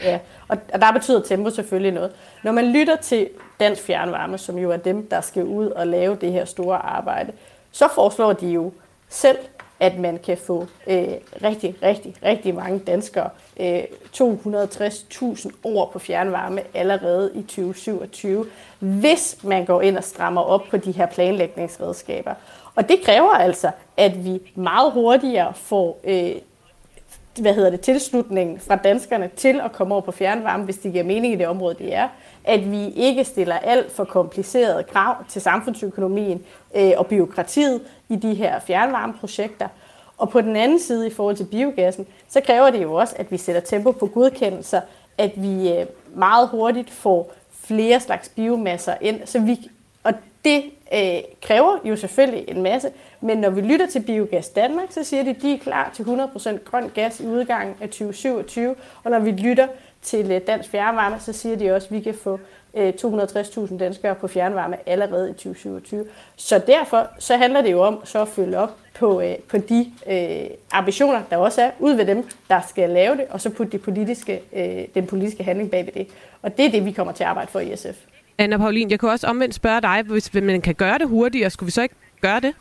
[0.04, 2.12] Ja, og der betyder tempo selvfølgelig noget.
[2.44, 3.28] Når man lytter til
[3.60, 7.32] Dansk Fjernvarme, som jo er dem, der skal ud og lave det her store arbejde,
[7.72, 8.72] så foreslår de jo
[9.10, 9.38] selv,
[9.80, 11.08] at man kan få øh,
[11.44, 13.84] rigtig, rigtig, rigtig mange danskere øh,
[14.16, 18.46] 260.000 år på fjernvarme allerede i 2027,
[18.80, 22.34] hvis man går ind og strammer op på de her planlægningsredskaber.
[22.76, 26.36] Og det kræver altså, at vi meget hurtigere får øh,
[27.42, 31.04] hvad hedder det, tilslutningen fra danskerne til at komme over på fjernvarme, hvis det giver
[31.04, 32.08] mening i det område, de er.
[32.47, 38.33] At vi ikke stiller alt for komplicerede krav til samfundsøkonomien øh, og byråkratiet i de
[38.33, 39.67] her fjernvarmeprojekter.
[40.17, 43.31] Og på den anden side, i forhold til biogassen, så kræver det jo også, at
[43.31, 44.81] vi sætter tempo på godkendelser,
[45.17, 49.69] at vi øh, meget hurtigt får flere slags biomasser ind, så vi,
[50.03, 50.13] og
[50.45, 52.89] det øh, kræver jo selvfølgelig en masse,
[53.21, 56.03] men når vi lytter til Biogas Danmark, så siger de, at de er klar til
[56.03, 59.67] 100% grøn gas i udgangen af 2027, og når vi lytter
[60.01, 62.39] til øh, Dansk Fjernvarme, så siger de også, at vi kan få
[62.75, 66.05] 260.000 øh, danskere på fjernvarme allerede i 2027.
[66.36, 69.91] Så derfor så handler det jo om så at følge op på, øh, på de
[70.12, 73.71] øh, ambitioner, der også er, ud ved dem, der skal lave det, og så putte
[73.71, 76.07] de politiske, øh, den politiske handling bag ved det.
[76.41, 77.97] Og det er det, vi kommer til at arbejde for i SF.
[78.38, 81.67] Anna Paulin, jeg kunne også omvendt spørge dig, hvis man kan gøre det hurtigere, skulle
[81.67, 82.53] vi så ikke gøre det?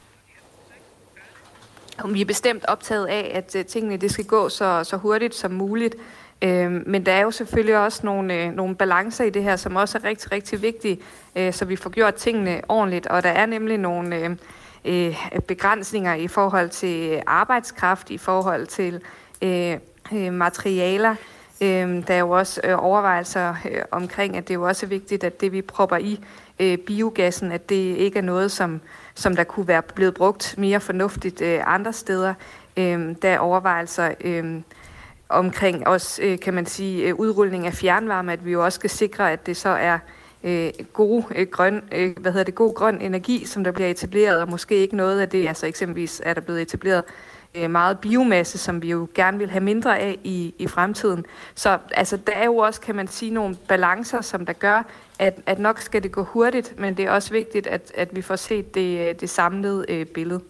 [2.08, 5.96] Vi er bestemt optaget af, at tingene det skal gå så, så hurtigt som muligt.
[6.42, 9.76] Øh, men der er jo selvfølgelig også nogle, øh, nogle balancer i det her, som
[9.76, 10.98] også er rigtig, rigtig vigtige,
[11.36, 13.06] øh, så vi får gjort tingene ordentligt.
[13.06, 14.30] Og der er nemlig nogle øh,
[14.84, 19.00] øh, begrænsninger i forhold til arbejdskraft, i forhold til
[19.42, 19.78] øh,
[20.12, 21.14] øh, materialer.
[21.60, 25.24] Øh, der er jo også øh, overvejelser øh, omkring, at det er jo også vigtigt,
[25.24, 26.20] at det vi propper i
[26.60, 28.80] øh, biogassen, at det ikke er noget, som,
[29.14, 32.34] som der kunne være blevet brugt mere fornuftigt øh, andre steder.
[32.76, 34.60] Øh, der er overvejelser øh,
[35.28, 38.90] omkring også, øh, kan man sige, øh, udrulling af fjernvarme, at vi jo også skal
[38.90, 39.98] sikre, at det så er
[40.44, 44.40] øh, god, øh, grøn, øh, hvad hedder det, god grøn energi, som der bliver etableret,
[44.40, 47.04] og måske ikke noget af det, altså eksempelvis er der blevet etableret
[47.54, 51.24] øh, meget biomasse, som vi jo gerne vil have mindre af i, i fremtiden.
[51.54, 54.82] Så altså, der er jo også, kan man sige, nogle balancer, som der gør,
[55.18, 58.22] at, at nok skal det gå hurtigt, men det er også vigtigt, at, at vi
[58.22, 60.40] får set det, øh, det samlede øh, billede.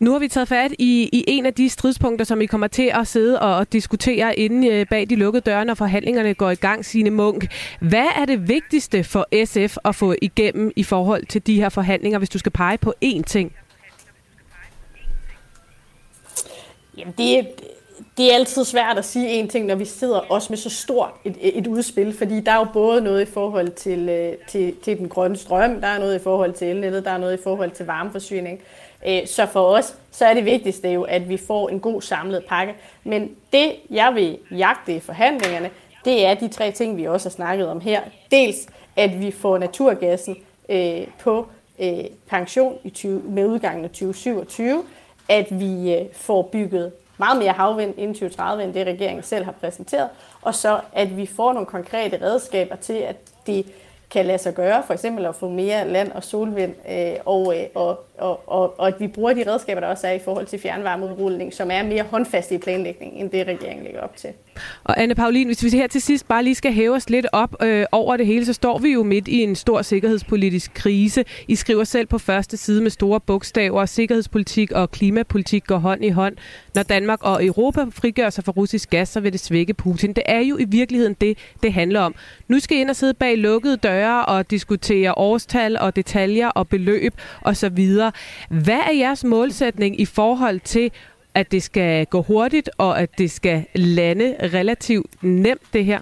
[0.00, 2.90] Nu har vi taget fat i, i en af de stridspunkter, som vi kommer til
[2.94, 6.84] at sidde og diskutere inde øh, bag de lukkede døre, når forhandlingerne går i gang,
[6.84, 7.46] sine Munk.
[7.80, 12.18] Hvad er det vigtigste for SF at få igennem i forhold til de her forhandlinger,
[12.18, 13.52] hvis du skal pege på én ting?
[16.98, 17.48] Jamen, det,
[18.16, 21.10] det er altid svært at sige en ting, når vi sidder også med så stort
[21.24, 24.98] et, et udspil, fordi der er jo både noget i forhold til, øh, til, til
[24.98, 27.70] den grønne strøm, der er noget i forhold til elnettet, der er noget i forhold
[27.70, 28.60] til varmeforsyning.
[29.06, 32.44] Øh, så for os, så er det vigtigste jo, at vi får en god samlet
[32.48, 32.74] pakke.
[33.04, 35.70] Men det, jeg vil jagte i forhandlingerne,
[36.04, 38.00] det er de tre ting, vi også har snakket om her.
[38.30, 40.36] Dels, at vi får naturgassen
[40.68, 41.46] øh, på
[41.78, 44.84] øh, pension i 20, med udgangen af 2027,
[45.28, 49.52] at vi øh, får bygget meget mere havvind inden 2030, end det regeringen selv har
[49.52, 50.08] præsenteret,
[50.42, 53.66] og så at vi får nogle konkrete redskaber til, at det
[54.10, 57.66] kan lade sig gøre, for eksempel at få mere land- og solvind, øh, og, øh,
[57.74, 60.58] og og, og, og at vi bruger de redskaber, der også er i forhold til
[60.58, 64.30] fjernvarmeudrulning, som er mere håndfaste i planlægningen, end det regeringen lægger op til.
[64.84, 67.62] Og Anne Paulin, hvis vi her til sidst bare lige skal hæve os lidt op
[67.62, 71.24] øh, over det hele, så står vi jo midt i en stor sikkerhedspolitisk krise.
[71.48, 76.08] I skriver selv på første side med store bogstaver, sikkerhedspolitik og klimapolitik går hånd i
[76.08, 76.36] hånd.
[76.74, 80.12] Når Danmark og Europa frigør sig fra russisk gas, så vil det svække Putin.
[80.12, 82.14] Det er jo i virkeligheden det, det handler om.
[82.48, 86.68] Nu skal I ind og sidde bag lukkede døre og diskutere årstal og detaljer og
[86.68, 88.00] beløb osv.
[88.48, 90.90] Hvad er jeres målsætning i forhold til
[91.34, 96.00] at det skal gå hurtigt, og at det skal lande relativt nemt, det her?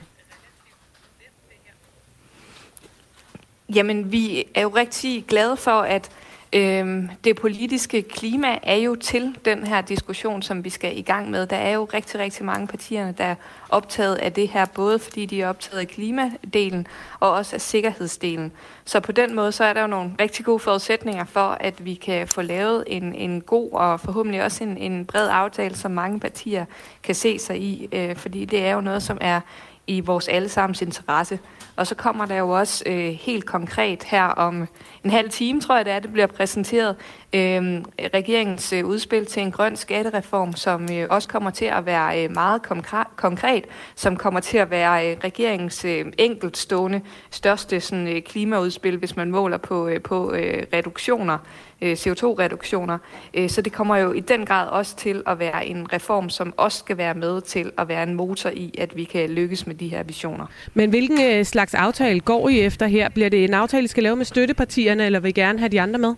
[3.75, 6.11] Jamen, vi er jo rigtig glade for, at
[6.53, 11.31] Øhm, det politiske klima er jo til den her diskussion, som vi skal i gang
[11.31, 11.47] med.
[11.47, 13.35] Der er jo rigtig, rigtig mange partier, der er
[13.69, 16.87] optaget af det her, både fordi de er optaget af klimadelen
[17.21, 18.53] og også af sikkerhedsdelen.
[18.85, 21.95] Så på den måde, så er der jo nogle rigtig gode forudsætninger for, at vi
[21.95, 26.21] kan få lavet en, en god og forhåbentlig også en, en bred aftale, som mange
[26.21, 26.65] partier
[27.03, 29.41] kan se sig i, øh, fordi det er jo noget, som er
[29.87, 31.39] i vores allesammens interesse.
[31.79, 34.69] Og så kommer der jo også øh, helt konkret her om
[35.05, 36.97] en halv time, tror jeg det er, det bliver præsenteret,
[37.33, 37.83] øh,
[38.15, 42.31] regeringens øh, udspil til en grøn skattereform, som øh, også kommer til at være øh,
[42.31, 43.65] meget konkret, konkret,
[43.95, 49.31] som kommer til at være øh, regeringens øh, enkeltstående største sådan, øh, klimaudspil, hvis man
[49.31, 51.39] måler på, øh, på øh, reduktioner
[51.83, 52.99] øh, CO2-reduktioner.
[53.35, 56.55] Øh, så det kommer jo i den grad også til at være en reform, som
[56.57, 59.75] også skal være med til at være en motor i, at vi kan lykkes med
[59.75, 60.47] de her visioner.
[60.75, 63.09] Men hvilken øh, slags aftale går I efter her?
[63.09, 65.81] Bliver det en aftale, I skal lave med støttepartierne, eller vil I gerne have de
[65.81, 66.15] andre med?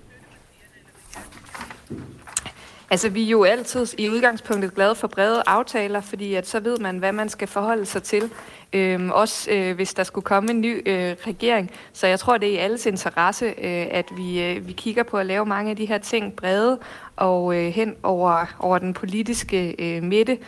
[2.93, 6.79] Altså, vi er jo altid i udgangspunktet glade for brede aftaler, fordi at så ved
[6.79, 8.31] man, hvad man skal forholde sig til.
[8.73, 11.71] Øhm, også øh, hvis der skulle komme en ny øh, regering.
[11.93, 15.17] Så jeg tror, det er i alles interesse, øh, at vi, øh, vi kigger på
[15.17, 16.79] at lave mange af de her ting brede
[17.17, 20.39] og øh, hen over, over den politiske øh, midte.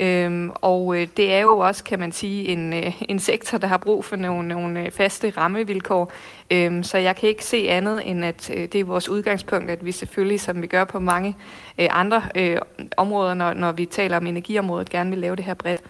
[0.00, 3.66] Øhm, og øh, det er jo også, kan man sige, en, øh, en sektor, der
[3.66, 6.12] har brug for nogle, nogle øh, faste rammevilkår.
[6.50, 9.84] Øhm, så jeg kan ikke se andet, end at øh, det er vores udgangspunkt, at
[9.84, 11.36] vi selvfølgelig, som vi gør på mange
[11.78, 12.58] øh, andre øh,
[12.96, 15.82] områder, når, når vi taler om energiområdet, gerne vil lave det her bredt.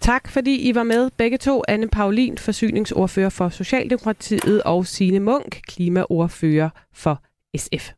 [0.00, 1.62] Tak, fordi I var med begge to.
[1.68, 7.20] Anne Paulin, forsyningsordfører for Socialdemokratiet, og Signe Munk, klimaordfører for
[7.56, 7.90] SF.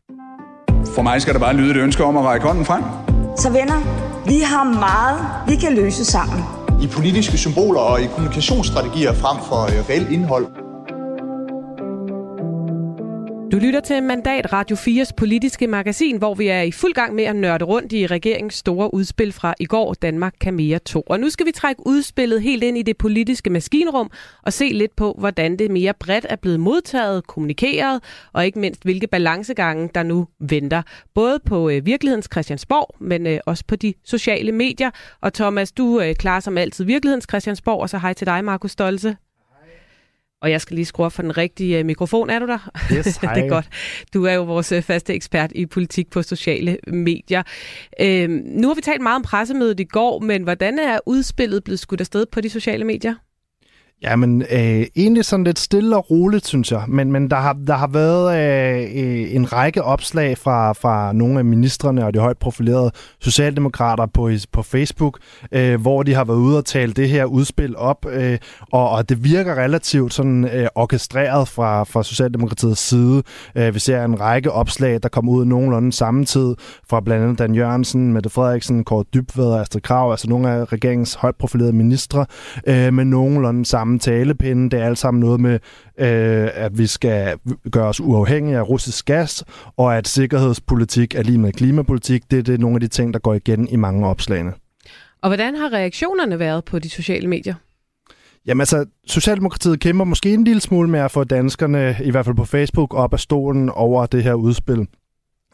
[0.94, 3.17] For mig skal der bare lyde et ønske om at række hånden frem.
[3.38, 3.81] Så venner,
[4.27, 6.44] vi har meget, vi kan løse sammen.
[6.83, 10.46] I politiske symboler og i kommunikationsstrategier frem for øh, reelt indhold.
[13.52, 17.24] Du lytter til Mandat Radio 4's politiske magasin, hvor vi er i fuld gang med
[17.24, 21.00] at nørde rundt i regeringens store udspil fra i går, Danmark kan mere 2.
[21.00, 24.11] Og nu skal vi trække udspillet helt ind i det politiske maskinrum
[24.42, 28.82] og se lidt på, hvordan det mere bredt er blevet modtaget, kommunikeret, og ikke mindst
[28.82, 30.82] hvilke balancegange, der nu venter.
[31.14, 34.90] Både på øh, virkelighedens Christiansborg, men øh, også på de sociale medier.
[35.20, 38.70] Og Thomas, du øh, klarer som altid virkelighedens Christiansborg, og så hej til dig, Markus
[38.70, 39.16] Stolze.
[40.42, 42.31] Og jeg skal lige skrue for den rigtige øh, mikrofon.
[42.31, 42.70] Er du der?
[42.92, 43.68] Yes, det er godt.
[44.14, 47.42] Du er jo vores øh, faste ekspert i politik på sociale medier.
[48.01, 51.81] Øhm, nu har vi talt meget om pressemødet i går, men hvordan er udspillet blevet
[51.81, 53.14] skudt afsted på de sociale medier?
[54.02, 56.84] Jamen, øh, egentlig sådan lidt stille og roligt, synes jeg.
[56.88, 61.38] Men, men der, har, der har været øh, øh en række opslag fra, fra nogle
[61.38, 65.18] af ministerne og de højt profilerede socialdemokrater på, på Facebook,
[65.52, 68.38] øh, hvor de har været ude og tale det her udspil op, øh,
[68.72, 73.22] og, og det virker relativt sådan øh, orkestreret fra, fra Socialdemokratiets side.
[73.54, 76.54] Øh, vi ser en række opslag, der kommer ud nogenlunde samme tid
[76.88, 80.72] fra blandt andet Dan Jørgensen, Mette Frederiksen, Kåre Dybved og Astrid Krav, altså nogle af
[80.72, 82.26] regeringens højt profilerede ministre,
[82.66, 84.70] øh, med nogenlunde samme samme talepinde.
[84.70, 85.59] Det er alt sammen noget med,
[85.98, 87.38] øh, at vi skal
[87.72, 89.44] gøre os uafhængige af russisk gas,
[89.77, 92.31] og at sikkerhedspolitik er lige med klimapolitik.
[92.31, 94.53] Det, det er nogle af de ting, der går igen i mange opslagene.
[95.22, 97.55] Og hvordan har reaktionerne været på de sociale medier?
[98.46, 102.37] Jamen altså, Socialdemokratiet kæmper måske en lille smule med at få danskerne, i hvert fald
[102.37, 104.87] på Facebook, op af stolen over det her udspil.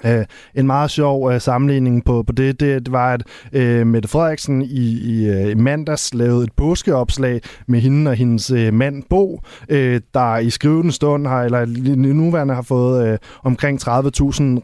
[0.04, 4.08] Uh, en meget sjov uh, sammenligning på, på det, det, det var, at øh, Mette
[4.08, 9.02] Frederiksen i, i, øh, i mandags lavede et påskeopslag med hende og hendes øh, mand
[9.10, 13.90] Bo, øh, der i skrivende stund har, eller nuværende har fået øh, omkring 30.000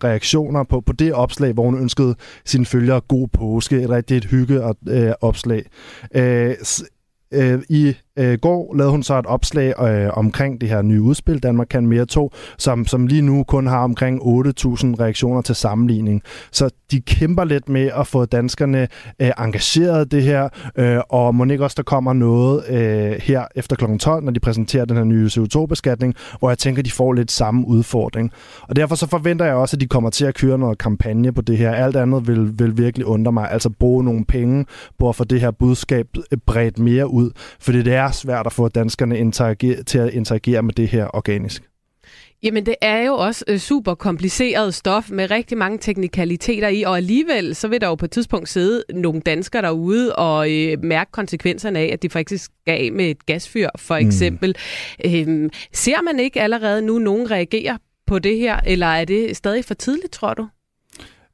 [0.04, 2.14] reaktioner på, på det opslag, hvor hun ønskede
[2.44, 5.64] sine følgere god påske, et rigtigt hygge og øh, opslag.
[6.14, 6.54] Øh,
[7.36, 11.42] uh, I øh, går lavede hun så et opslag øh, omkring det her nye udspil,
[11.42, 14.26] Danmark kan mere 2, som, som lige nu kun har omkring 8.000
[15.00, 16.22] reaktioner til sammenligning.
[16.52, 18.88] Så de kæmper lidt med at få danskerne
[19.20, 23.44] øh, engageret i det her, øh, og må ikke også, der kommer noget øh, her
[23.54, 23.84] efter kl.
[24.00, 27.66] 12, når de præsenterer den her nye CO2-beskatning, hvor jeg tænker, de får lidt samme
[27.66, 28.32] udfordring.
[28.62, 31.42] Og derfor så forventer jeg også, at de kommer til at køre noget kampagne på
[31.42, 31.72] det her.
[31.72, 33.50] Alt andet vil, vil virkelig undre mig.
[33.50, 34.66] Altså bruge nogle penge
[34.98, 37.30] på at få det her budskab øh, bredt mere ud,
[37.60, 41.62] fordi det er svært at få danskerne interagere, til at interagere med det her organisk.
[42.42, 46.96] Jamen, det er jo også øh, super kompliceret stof med rigtig mange teknikaliteter i, og
[46.96, 51.12] alligevel så vil der jo på et tidspunkt sidde nogle danskere derude og øh, mærke
[51.12, 54.06] konsekvenserne af, at de faktisk skal af med et gasfyr, for mm.
[54.06, 54.56] eksempel.
[55.04, 55.14] Mm.
[55.14, 59.64] Øhm, ser man ikke allerede nu nogen reagere på det her, eller er det stadig
[59.64, 60.46] for tidligt, tror du?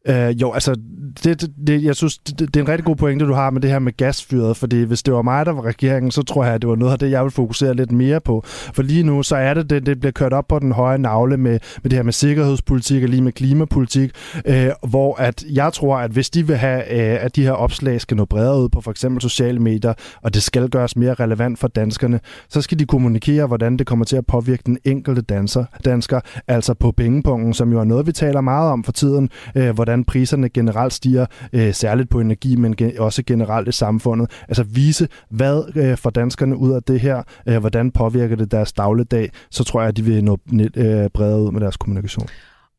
[0.08, 0.76] Øh, jo, altså,
[1.24, 3.70] det, det, jeg synes, det, det er en rigtig god pointe, du har med det
[3.70, 6.62] her med gasfyret, fordi hvis det var mig, der var regeringen, så tror jeg, at
[6.62, 8.42] det var noget af det, jeg vil fokusere lidt mere på.
[8.46, 11.36] For lige nu, så er det, det, det bliver kørt op på den høje navle
[11.36, 14.10] med, med det her med sikkerhedspolitik og lige med klimapolitik,
[14.46, 18.00] øh, hvor at jeg tror, at hvis de vil have, øh, at de her opslag
[18.00, 21.58] skal nå bredere ud på for eksempel sociale medier, og det skal gøres mere relevant
[21.58, 25.64] for danskerne, så skal de kommunikere, hvordan det kommer til at påvirke den enkelte danser,
[25.84, 29.74] dansker, altså på pengepunkten, som jo er noget, vi taler meget om for tiden, øh,
[29.74, 34.30] hvordan hvordan priserne generelt stiger, øh, særligt på energi, men ge- også generelt i samfundet.
[34.48, 38.72] Altså vise, hvad øh, får danskerne ud af det her, øh, hvordan påvirker det deres
[38.72, 42.26] dagligdag, så tror jeg, at de vil nå øh, bredere ud med deres kommunikation.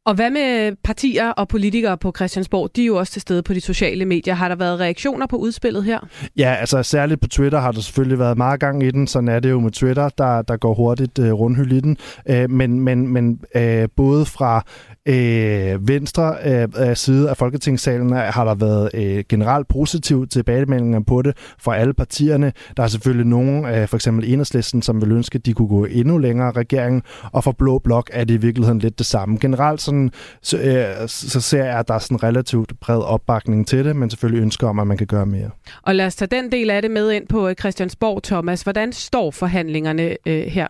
[0.08, 2.70] Og hvad med partier og politikere på Christiansborg?
[2.76, 4.34] De er jo også til stede på de sociale medier.
[4.34, 6.00] Har der været reaktioner på udspillet her?
[6.38, 9.08] Ja, altså særligt på Twitter har der selvfølgelig været meget gang i den.
[9.08, 11.98] Sådan er det jo med Twitter, der, der går hurtigt øh, rundhyld i den.
[12.30, 14.64] Øh, men men, men øh, både fra
[15.08, 16.36] øh, venstre
[16.80, 21.76] øh, side af Folketingssalen øh, har der været øh, generelt positiv tilbagemeldinger på det fra
[21.76, 22.54] alle partierne.
[22.78, 25.86] Der er selvfølgelig nogen, øh, for eksempel Enhedslisten, som vil ønske, at de kunne gå
[25.86, 29.38] endnu længere regeringen, og for Blå Blok er det i virkeligheden lidt det samme.
[29.42, 29.97] Generelt sådan,
[30.42, 34.10] så, øh, så ser jeg, at der er sådan relativt bred opbakning til det, men
[34.10, 35.50] selvfølgelig ønsker om, at man kan gøre mere.
[35.82, 38.62] Og lad os tage den del af det med ind på Christiansborg, Thomas.
[38.62, 40.68] Hvordan står forhandlingerne øh, her?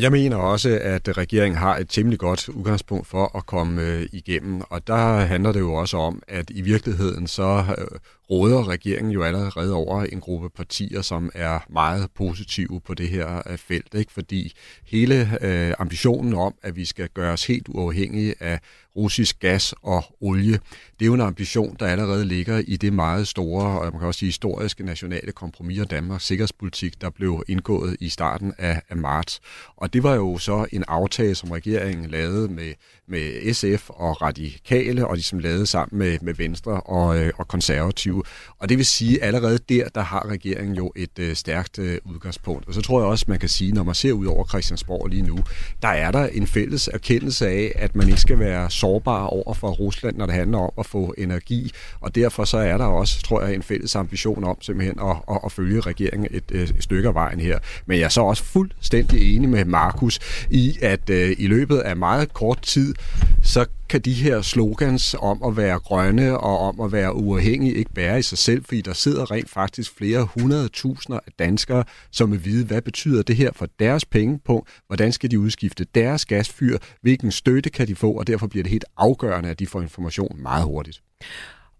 [0.00, 4.62] Jeg mener også, at regeringen har et temmelig godt udgangspunkt for at komme øh, igennem,
[4.70, 7.98] og der handler det jo også om, at i virkeligheden så øh,
[8.30, 13.42] råder regeringen jo allerede over en gruppe partier, som er meget positive på det her
[13.50, 14.12] øh, felt, ikke?
[14.12, 14.52] fordi
[14.86, 18.60] hele øh, ambitionen om, at vi skal gøre os helt uafhængige af
[18.96, 20.52] russisk gas og olie,
[20.98, 24.06] det er jo en ambition, der allerede ligger i det meget store, og man kan
[24.06, 28.96] også sige historiske nationale kompromis af Danmarks sikkerhedspolitik, der blev indgået i starten af, af
[28.96, 29.40] marts.
[29.76, 32.72] Og det var jo så en aftale, som regeringen lavede med,
[33.08, 38.22] med SF og Radikale, og ligesom som sammen med, med Venstre og, øh, og Konservative.
[38.58, 41.98] Og det vil sige, at allerede der, der har regeringen jo et øh, stærkt øh,
[42.04, 42.68] udgangspunkt.
[42.68, 45.22] Og så tror jeg også, man kan sige, når man ser ud over Christiansborg lige
[45.22, 45.38] nu,
[45.82, 49.70] der er der en fælles erkendelse af, at man ikke skal være sårbar over for
[49.70, 51.72] Rusland, når det handler om at få energi.
[52.00, 55.40] Og derfor så er der også, tror jeg, en fælles ambition om simpelthen at, at,
[55.44, 57.58] at følge regeringen et, øh, et stykke af vejen her.
[57.86, 60.18] Men jeg er så også fuldstændig enig med Markus
[60.50, 62.94] i, at øh, i løbet af meget kort tid,
[63.42, 67.92] så kan de her slogans om at være grønne og om at være uafhængige ikke
[67.94, 72.32] bære i sig selv, fordi der sidder rent faktisk flere hundrede tusinder af danskere, som
[72.32, 76.78] vil vide, hvad betyder det her for deres pengepunkt, hvordan skal de udskifte deres gasfyr,
[77.02, 80.36] hvilken støtte kan de få, og derfor bliver det helt afgørende, at de får information
[80.42, 81.02] meget hurtigt.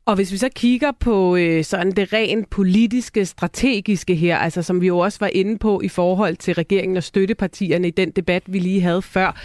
[0.06, 4.80] Og hvis vi så kigger på øh, sådan det rent politiske, strategiske her, altså som
[4.80, 8.42] vi jo også var inde på i forhold til regeringen og støttepartierne i den debat,
[8.46, 9.40] vi lige havde før,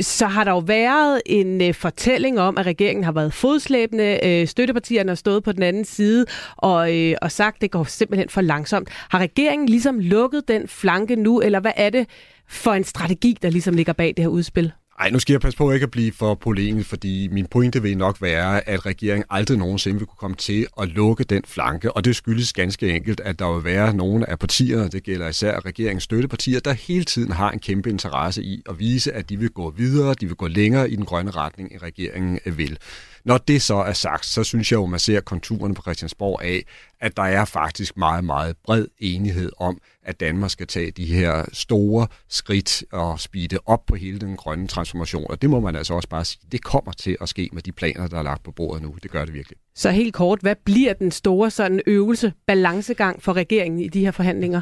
[0.00, 4.20] så har der jo været en øh, fortælling om, at regeringen har været fodslæbende.
[4.24, 7.84] Øh, støttepartierne har stået på den anden side og, øh, og sagt, at det går
[7.84, 8.88] simpelthen for langsomt.
[8.90, 12.06] Har regeringen ligesom lukket den flanke nu, eller hvad er det
[12.48, 14.72] for en strategi, der ligesom ligger bag det her udspil?
[15.00, 17.98] Ej, nu skal jeg passe på ikke at blive for polemisk, fordi min pointe vil
[17.98, 22.04] nok være, at regeringen aldrig nogensinde vil kunne komme til at lukke den flanke, og
[22.04, 26.04] det skyldes ganske enkelt, at der vil være nogle af partierne, det gælder især regeringens
[26.04, 29.70] støttepartier, der hele tiden har en kæmpe interesse i at vise, at de vil gå
[29.70, 32.78] videre, de vil gå længere i den grønne retning, end regeringen vil.
[33.24, 36.62] Når det så er sagt, så synes jeg jo, man ser konturerne på Christiansborg af,
[37.00, 41.44] at der er faktisk meget, meget bred enighed om, at Danmark skal tage de her
[41.52, 45.26] store skridt og speede op på hele den grønne transformation.
[45.30, 47.72] Og det må man altså også bare sige, det kommer til at ske med de
[47.72, 48.94] planer, der er lagt på bordet nu.
[49.02, 49.58] Det gør det virkelig.
[49.74, 54.10] Så helt kort, hvad bliver den store sådan øvelse, balancegang for regeringen i de her
[54.10, 54.60] forhandlinger?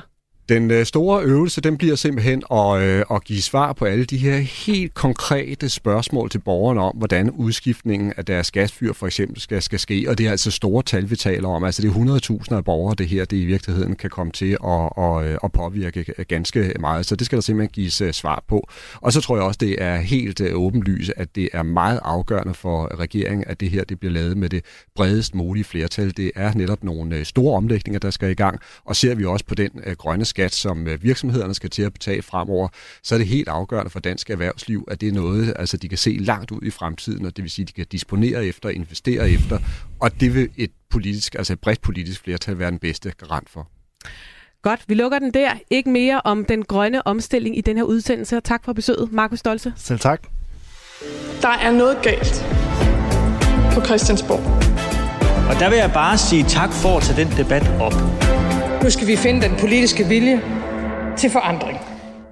[0.48, 4.16] Den øh, store øvelse, den bliver simpelthen at, øh, at give svar på alle de
[4.16, 9.62] her helt konkrete spørgsmål til borgerne om, hvordan udskiftningen af deres gasfyr for eksempel skal,
[9.62, 10.06] skal ske.
[10.08, 11.64] Og det er altså store tal, vi taler om.
[11.64, 15.04] Altså det er 100.000 af borgere, det her det i virkeligheden kan komme til at,
[15.04, 17.06] at, øh, at påvirke ganske meget.
[17.06, 18.68] Så det skal der simpelthen gives øh, svar på.
[18.94, 23.00] Og så tror jeg også, det er helt åbenlyst, at det er meget afgørende for
[23.00, 24.64] regeringen, at det her det bliver lavet med det
[24.96, 26.16] bredest mulige flertal.
[26.16, 28.60] Det er netop nogle store omlægninger, der skal i gang.
[28.84, 32.22] Og ser vi også på den grønne skat, som øh, virksomhederne skal til at betale
[32.22, 32.68] fremover,
[33.02, 35.98] så er det helt afgørende for dansk erhvervsliv, at det er noget, altså de kan
[35.98, 39.30] se langt ud i fremtiden, og det vil sige, at de kan disponere efter, investere
[39.30, 39.58] efter,
[40.00, 43.68] og det vil et politisk, altså et bredt politisk flertal være den bedste garant for.
[44.62, 45.50] Godt, vi lukker den der.
[45.70, 48.40] Ikke mere om den grønne omstilling i den her udsendelse.
[48.40, 49.72] Tak for besøget, Markus Stolze.
[49.76, 50.22] Selv tak.
[51.42, 52.44] Der er noget galt
[53.74, 54.44] på Christiansborg.
[55.50, 58.25] Og der vil jeg bare sige tak for at tage den debat op.
[58.82, 60.42] Nu skal vi finde den politiske vilje
[61.18, 61.78] til forandring.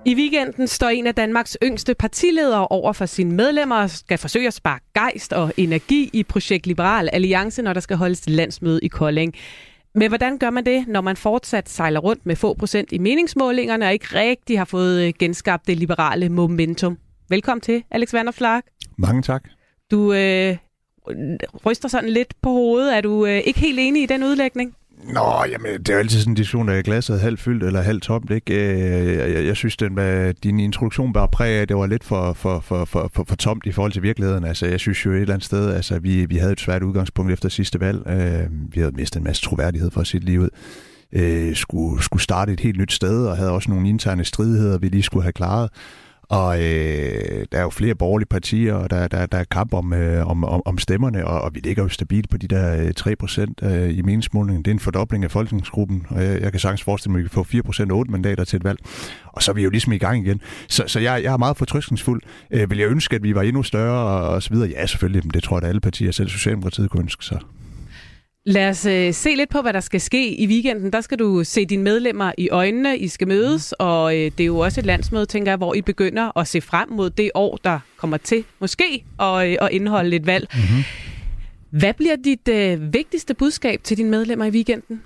[0.05, 4.47] I weekenden står en af Danmarks yngste partiledere over for sine medlemmer og skal forsøge
[4.47, 8.89] at spare gejst og energi i Projekt Liberal Alliance, når der skal holdes landsmøde i
[8.89, 9.35] Kolding.
[9.95, 13.87] Men hvordan gør man det, når man fortsat sejler rundt med få procent i meningsmålingerne
[13.87, 16.99] og ikke rigtig har fået øh, genskabt det liberale momentum?
[17.29, 18.63] Velkommen til, Alex Vanderflag.
[18.99, 19.45] Mange tak.
[19.91, 20.57] Du øh,
[21.67, 22.97] ryster sådan lidt på hovedet.
[22.97, 24.75] Er du øh, ikke helt enig i den udlægning?
[25.13, 27.83] Nå, jamen, det er jo altid sådan en diskussion, der er glasset halvt fyldt eller
[27.83, 28.55] halvt tomt, ikke?
[28.55, 29.99] Øh, jeg, jeg, jeg synes, den,
[30.43, 33.67] din introduktion bare præg af, det var lidt for, for, for, for, for, for tomt
[33.67, 34.45] i forhold til virkeligheden.
[34.45, 37.33] Altså, jeg synes jo et eller andet sted, altså, vi, vi havde et svært udgangspunkt
[37.33, 38.09] efter sidste valg.
[38.09, 40.49] Øh, vi havde mistet en masse troværdighed for sit liv ud.
[41.13, 44.89] Øh, skulle, skulle starte et helt nyt sted, og havde også nogle interne stridigheder, vi
[44.89, 45.71] lige skulle have klaret.
[46.29, 49.93] Og øh, der er jo flere borgerlige partier, og der, der, der er kamp om,
[49.93, 52.93] øh, om, om, om stemmerne, og, og vi ligger jo stabilt på de der øh,
[52.93, 54.63] 3 procent øh, i meningsmålingen.
[54.65, 57.29] Det er en fordobling af folketingsgruppen, og jeg, jeg kan sagtens forestille mig, at vi
[57.29, 58.79] kan få 4 procent og 8 mandater til et valg.
[59.27, 60.41] Og så er vi jo ligesom i gang igen.
[60.69, 62.23] Så, så jeg, jeg er meget fortrystningsfuld.
[62.51, 64.69] Øh, vil jeg ønske, at vi var endnu større og, og så videre?
[64.69, 67.39] Ja, selvfølgelig, men det tror jeg, at alle partier, selv Socialdemokratiet, kunne ønske sig.
[68.47, 70.93] Lad os øh, se lidt på, hvad der skal ske i weekenden.
[70.93, 72.99] Der skal du se dine medlemmer i øjnene.
[72.99, 73.87] I skal mødes, mm.
[73.87, 76.61] og øh, det er jo også et landsmøde, tænker jeg, hvor I begynder at se
[76.61, 80.49] frem mod det år, der kommer til måske at, øh, at indeholde lidt valg.
[80.55, 80.85] Mm-hmm.
[81.71, 85.03] Hvad bliver dit øh, vigtigste budskab til dine medlemmer i weekenden?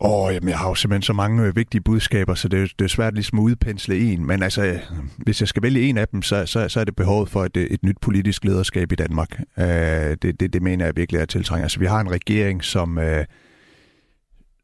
[0.00, 2.66] Åh, oh, jamen, jeg har jo simpelthen så mange øh, vigtige budskaber, så det er,
[2.78, 4.26] det er svært ligesom at udpensle en.
[4.26, 4.78] Men altså, øh,
[5.16, 7.56] hvis jeg skal vælge en af dem, så, så, så er det behovet for et,
[7.56, 9.40] øh, et nyt politisk lederskab i Danmark.
[9.56, 11.62] Uh, det, det, det mener jeg virkelig er tiltrængt.
[11.62, 12.98] Altså, vi har en regering, som...
[12.98, 13.24] Uh,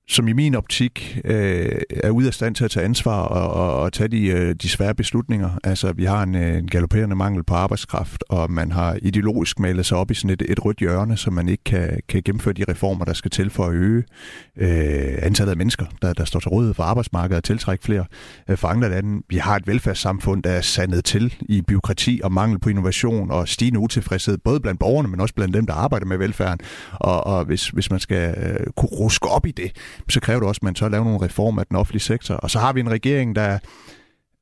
[0.08, 3.80] som i min optik øh, er ude af stand til at tage ansvar og, og,
[3.80, 5.50] og tage de, øh, de svære beslutninger.
[5.64, 9.86] Altså, vi har en, øh, en galopperende mangel på arbejdskraft, og man har ideologisk malet
[9.86, 12.64] sig op i sådan et, et rødt hjørne, så man ikke kan, kan gennemføre de
[12.68, 14.04] reformer, der skal til for at øge
[14.56, 18.04] øh, antallet af mennesker, der, der står til rådighed for arbejdsmarkedet og tiltrække flere
[18.48, 19.22] øh, fra andre lande.
[19.28, 23.48] Vi har et velfærdssamfund, der er sandet til i byråkrati og mangel på innovation og
[23.48, 26.60] stigende utilfredshed, både blandt borgerne, men også blandt dem, der arbejder med velfærden.
[26.92, 29.72] Og, og hvis, hvis man skal øh, kunne ruske op i det,
[30.08, 32.34] så kræver det også, at man så laver nogle reformer af den offentlige sektor.
[32.34, 33.58] Og så har vi en regering, der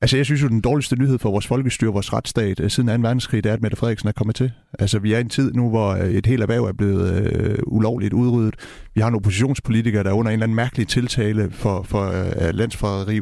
[0.01, 3.09] Altså, jeg synes jo, den dårligste nyhed for vores folkestyre, vores retsstat, øh, siden 2.
[3.09, 4.53] verdenskrig, det er, at Mette Frederiksen er kommet til.
[4.79, 7.59] Altså, vi er i en tid nu, hvor øh, et helt erhverv er blevet øh,
[7.67, 8.55] ulovligt udryddet.
[8.95, 12.55] Vi har en oppositionspolitiker, der er under en eller anden mærkelig tiltale for, for øh,
[12.55, 13.21] landsforræderi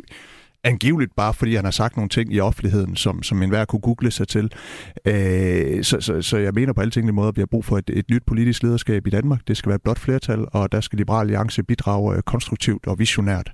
[0.65, 4.11] angiveligt bare fordi han har sagt nogle ting i offentligheden, som, som enhver kunne google
[4.11, 4.53] sig til.
[5.05, 7.79] Øh, så, så, så jeg mener på alle tænkelige måder, at vi har brug for
[7.79, 9.41] et, et nyt politisk lederskab i Danmark.
[9.49, 12.99] Det skal være et blot flertal, og der skal Liberale Alliance bidrage øh, konstruktivt og
[12.99, 13.51] visionært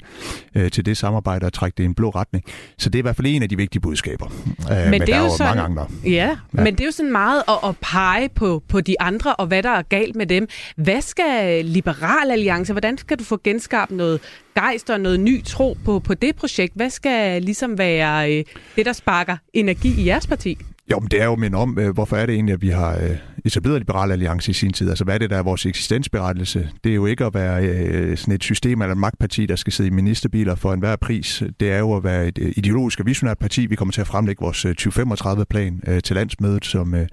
[0.55, 2.45] øh, til det samarbejde og trække det i en blå retning.
[2.79, 4.27] Så det er i hvert fald en af de vigtige budskaber.
[4.71, 5.87] Øh, men, men det er jo sådan, mange andre.
[6.05, 9.37] Ja, ja, men det er jo sådan meget at, at pege på, på de andre,
[9.37, 10.49] og hvad der er galt med dem.
[10.77, 14.21] Hvad skal Liberal Alliance, hvordan skal du få genskabt noget
[14.55, 16.72] gejst og noget ny tro på, på det projekt?
[16.76, 18.44] Hvad skal ligesom være øh,
[18.76, 20.59] det, der sparker energi i jeres parti?
[20.90, 22.96] Jo, men det er jo min om, øh, hvorfor er det egentlig, at vi har
[22.96, 24.88] øh, etableret Liberale Alliance i sin tid?
[24.88, 26.70] Altså, hvad er det, der er vores eksistensberettelse?
[26.84, 29.72] Det er jo ikke at være øh, sådan et system eller en magtparti, der skal
[29.72, 31.42] sidde i ministerbiler for enhver pris.
[31.61, 33.66] Det er jo at være et øh, ideologisk og visionært parti.
[33.66, 36.94] Vi kommer til at fremlægge vores øh, 2035-plan øh, til landsmødet, som...
[36.94, 37.07] Øh,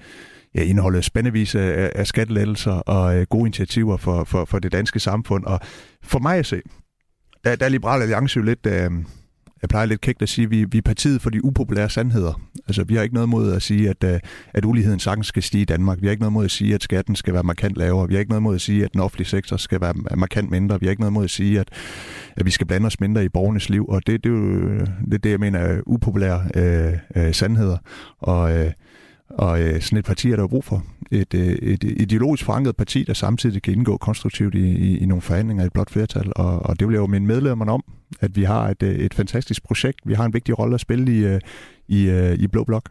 [0.55, 4.99] ja, indeholder spændevis af, af skattelettelser og øh, gode initiativer for, for, for det danske
[4.99, 5.45] samfund.
[5.45, 5.59] Og
[6.03, 6.61] for mig at se,
[7.47, 8.65] der, der er Liberal Alliance jo lidt...
[8.65, 8.91] Øh,
[9.61, 12.41] jeg plejer lidt kægt at sige, at vi, vi er partiet for de upopulære sandheder.
[12.67, 14.19] Altså, vi har ikke noget mod at sige, at, øh,
[14.53, 16.01] at uligheden sagtens skal stige i Danmark.
[16.01, 18.07] Vi har ikke noget mod at sige, at skatten skal være markant lavere.
[18.07, 20.79] Vi har ikke noget mod at sige, at den offentlige sektor skal være markant mindre.
[20.79, 21.69] Vi har ikke noget mod at sige, at,
[22.35, 23.85] at vi skal blande os mindre i borgernes liv.
[23.89, 27.77] Og det, det er jo øh, det, det jeg mener er upopulære øh, øh, sandheder.
[28.19, 28.71] Og, øh,
[29.29, 30.83] og øh, sådan et parti er der jo brug for.
[31.11, 35.21] Et, øh, et ideologisk forankret parti, der samtidig kan indgå konstruktivt i, i, i nogle
[35.21, 36.31] forhandlinger i et blot flertal.
[36.35, 37.83] Og, og det vil jeg jo minde medlemmerne om,
[38.21, 39.99] at vi har et, øh, et fantastisk projekt.
[40.05, 41.39] Vi har en vigtig rolle at spille i, øh,
[41.87, 42.89] i, øh, i Blå Blok.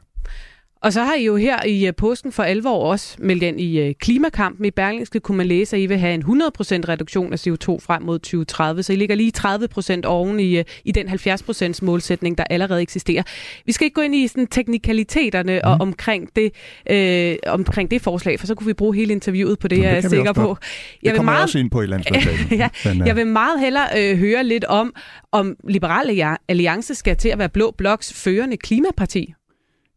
[0.86, 3.78] Og så har I jo her i øh, posten for alvor også meldt ind i
[3.78, 4.64] øh, klimakampen.
[4.64, 8.02] I Berlingske kunne man læse, at I vil have en 100% reduktion af CO2 frem
[8.02, 8.82] mod 2030.
[8.82, 13.22] Så I ligger lige 30% oven i, øh, i den 70% målsætning, der allerede eksisterer.
[13.64, 15.70] Vi skal ikke gå ind i sådan, teknikaliteterne mm.
[15.70, 15.80] og mhm.
[15.80, 16.52] omkring det,
[16.90, 20.04] øh, omkring det forslag, for så kunne vi bruge hele interviewet på det, Jamen, jeg
[20.04, 20.56] er sikker på.
[21.02, 22.50] Jeg det kommer meget, jeg også ind på i landsmødet.
[22.62, 22.68] ja,
[23.06, 24.94] jeg vil meget hellere øh, høre lidt om,
[25.32, 29.34] om Liberal Alliance skal til at være Blå Bloks førende klimaparti.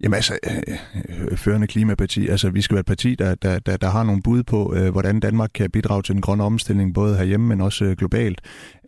[0.03, 0.77] Jamen altså, øh,
[1.31, 4.21] øh, førende klimaparti, altså vi skal være et parti, der, der, der, der har nogle
[4.21, 7.85] bud på, øh, hvordan Danmark kan bidrage til den grønne omstilling, både herhjemme, men også
[7.85, 8.41] øh, globalt.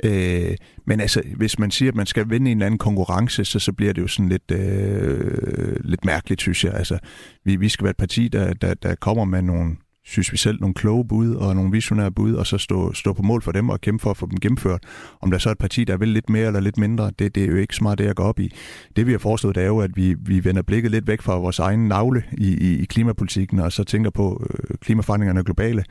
[0.03, 0.55] Øh,
[0.85, 3.73] men altså, hvis man siger, at man skal vinde en eller anden konkurrence, så, så
[3.73, 6.73] bliver det jo sådan lidt, øh, lidt mærkeligt, synes jeg.
[6.73, 6.99] Altså,
[7.45, 9.75] vi, vi skal være et parti, der, der, der kommer med nogle
[10.11, 13.21] synes vi selv, nogle kloge bud og nogle visionære bud, og så stå, stå på
[13.21, 14.83] mål for dem og kæmpe for at få dem gennemført.
[15.21, 17.43] Om der så er et parti, der vil lidt mere eller lidt mindre, det, det
[17.43, 18.51] er jo ikke så meget det, jeg går op i.
[18.95, 21.37] Det vi har foreslået, det er jo, at vi, vi vender blikket lidt væk fra
[21.37, 25.83] vores egen navle i, i, i klimapolitikken, og så tænker på øh, klimaforandringerne globale,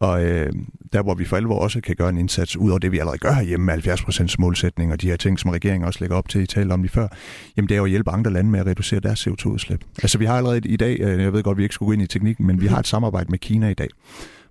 [0.00, 0.52] og øh,
[0.92, 3.18] der, hvor vi for alvor også kan gøre en indsats, ud over det, vi allerede
[3.18, 6.42] gør herhjemme med 70% målsætning og de her ting, som regeringen også lægger op til,
[6.42, 7.08] I talte om lige før,
[7.56, 9.84] jamen det er jo at hjælpe andre lande med at reducere deres CO2-udslip.
[10.02, 12.02] Altså vi har allerede i dag, øh, jeg ved godt, vi ikke skulle gå ind
[12.02, 13.88] i teknikken, men vi har et samarbejde med Kina i dag,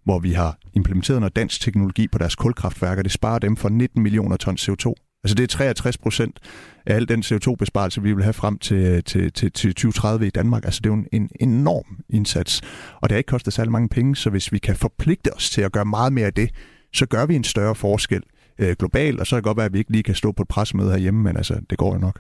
[0.04, 3.04] hvor vi har implementeret noget dansk teknologi på deres kulkraftværker.
[3.04, 6.40] Det sparer dem for 19 millioner ton CO2 Altså det er 63 procent
[6.86, 10.66] af al den CO2-besparelse, vi vil have frem til, til, til, til 2030 i Danmark.
[10.66, 12.62] Altså det er jo en, en enorm indsats,
[13.02, 15.62] og det har ikke kostet særlig mange penge, så hvis vi kan forpligte os til
[15.62, 16.50] at gøre meget mere af det,
[16.94, 18.24] så gør vi en større forskel
[18.60, 20.42] øh, globalt, og så kan det godt være, at vi ikke lige kan stå på
[20.42, 22.20] et pressemøde herhjemme, men altså, det går jo nok.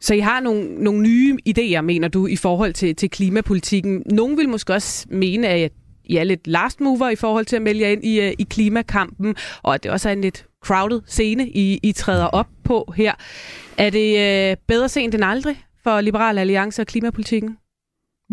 [0.00, 4.02] Så I har nogle, nogle nye idéer, mener du, i forhold til, til klimapolitikken.
[4.06, 5.72] Nogle vil måske også mene, at
[6.04, 8.42] I er lidt last mover i forhold til at melde jer ind i, øh, i
[8.42, 12.92] klimakampen, og at det også er en lidt crowded scene, I, I træder op på
[12.96, 13.12] her.
[13.78, 14.18] Er det
[14.50, 17.56] øh, bedre sent end aldrig for Liberal Alliance og klimapolitikken?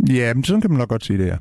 [0.10, 1.38] Ja, men sådan kan man nok godt sige det, ja.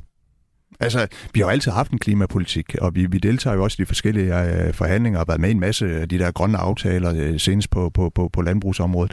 [0.81, 3.83] Altså, vi har jo altid haft en klimapolitik, og vi, vi deltager jo også i
[3.83, 7.14] de forskellige øh, forhandlinger og været med i en masse af de der grønne aftaler,
[7.17, 9.12] øh, senest på, på, på, på landbrugsområdet.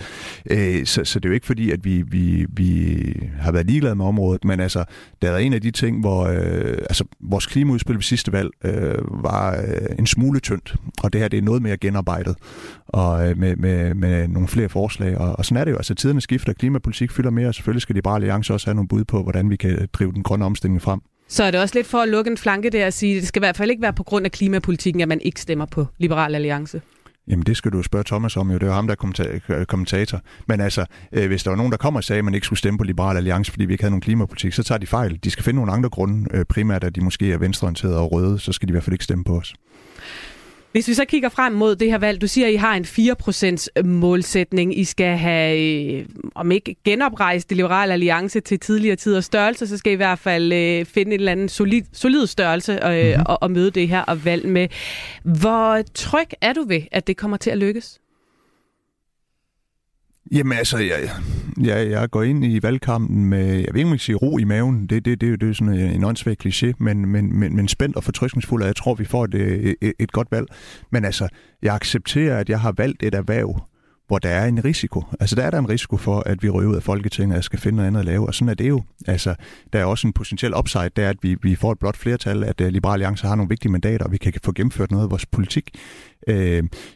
[0.52, 2.98] Øh, så, så det er jo ikke fordi, at vi, vi, vi
[3.40, 4.86] har været ligeglade med området, men altså,
[5.22, 9.24] der er en af de ting, hvor øh, altså, vores klimaudspil ved sidste valg øh,
[9.24, 12.36] var øh, en smule tyndt, og det her det er noget mere genarbejdet,
[12.88, 15.78] og øh, med, med, med nogle flere forslag, og, og sådan er det jo.
[15.78, 19.04] Altså, tiderne skifter, klimapolitik fylder mere, og selvfølgelig skal Liberale Alliance også have nogle bud
[19.04, 21.02] på, hvordan vi kan drive den grønne omstilling frem.
[21.34, 23.28] Så er det også lidt for at lukke en flanke der og sige, at det
[23.28, 25.88] skal i hvert fald ikke være på grund af klimapolitikken, at man ikke stemmer på
[25.98, 26.82] Liberal Alliance.
[27.28, 29.66] Jamen det skal du spørge Thomas om jo, det er jo ham, der er øh,
[29.66, 30.22] kommentator.
[30.48, 32.60] Men altså, øh, hvis der var nogen, der kommer og sagde, at man ikke skulle
[32.60, 35.20] stemme på Liberal Alliance, fordi vi ikke havde nogen klimapolitik, så tager de fejl.
[35.24, 38.40] De skal finde nogle andre grunde, øh, primært at de måske er venstreorienterede og røde,
[38.40, 39.54] så skal de i hvert fald ikke stemme på os.
[40.74, 42.86] Hvis vi så kigger frem mod det her valg, du siger, at I har en
[42.86, 44.80] 4% målsætning.
[44.80, 45.60] I skal have,
[45.94, 46.06] øh,
[46.36, 50.20] om ikke genoprejst det liberale alliance til tidligere tiders størrelse, så skal I i hvert
[50.20, 53.24] fald øh, finde en eller anden solid, solid størrelse øh, mm-hmm.
[53.26, 54.68] og, og møde det her og valg med.
[55.24, 58.00] Hvor tryg er du ved, at det kommer til at lykkes?
[60.32, 61.10] Jamen altså, jeg,
[61.62, 65.06] jeg, jeg går ind i valgkampen med, jeg vil ikke sige ro i maven, det,
[65.06, 68.62] det, det, det er sådan en åndssvag kliché, men, men, men, men spændt og fortrykningsfuld,
[68.62, 70.48] og jeg tror, vi får et, et, et godt valg.
[70.92, 71.28] Men altså,
[71.62, 73.62] jeg accepterer, at jeg har valgt et erhverv,
[74.08, 75.04] hvor der er en risiko.
[75.20, 77.60] Altså der er der en risiko for, at vi røver ud af Folketinget og skal
[77.60, 78.84] finde noget andet at lave, og sådan er det jo.
[79.08, 79.36] Altså
[79.74, 82.44] der er også en potentiel upside, der er, at vi, vi får et blot flertal,
[82.44, 85.04] at øh, uh, Liberale Alliance har nogle vigtige mandater, og vi kan få gennemført noget
[85.04, 85.78] af vores politik.
[86.28, 86.36] Uh,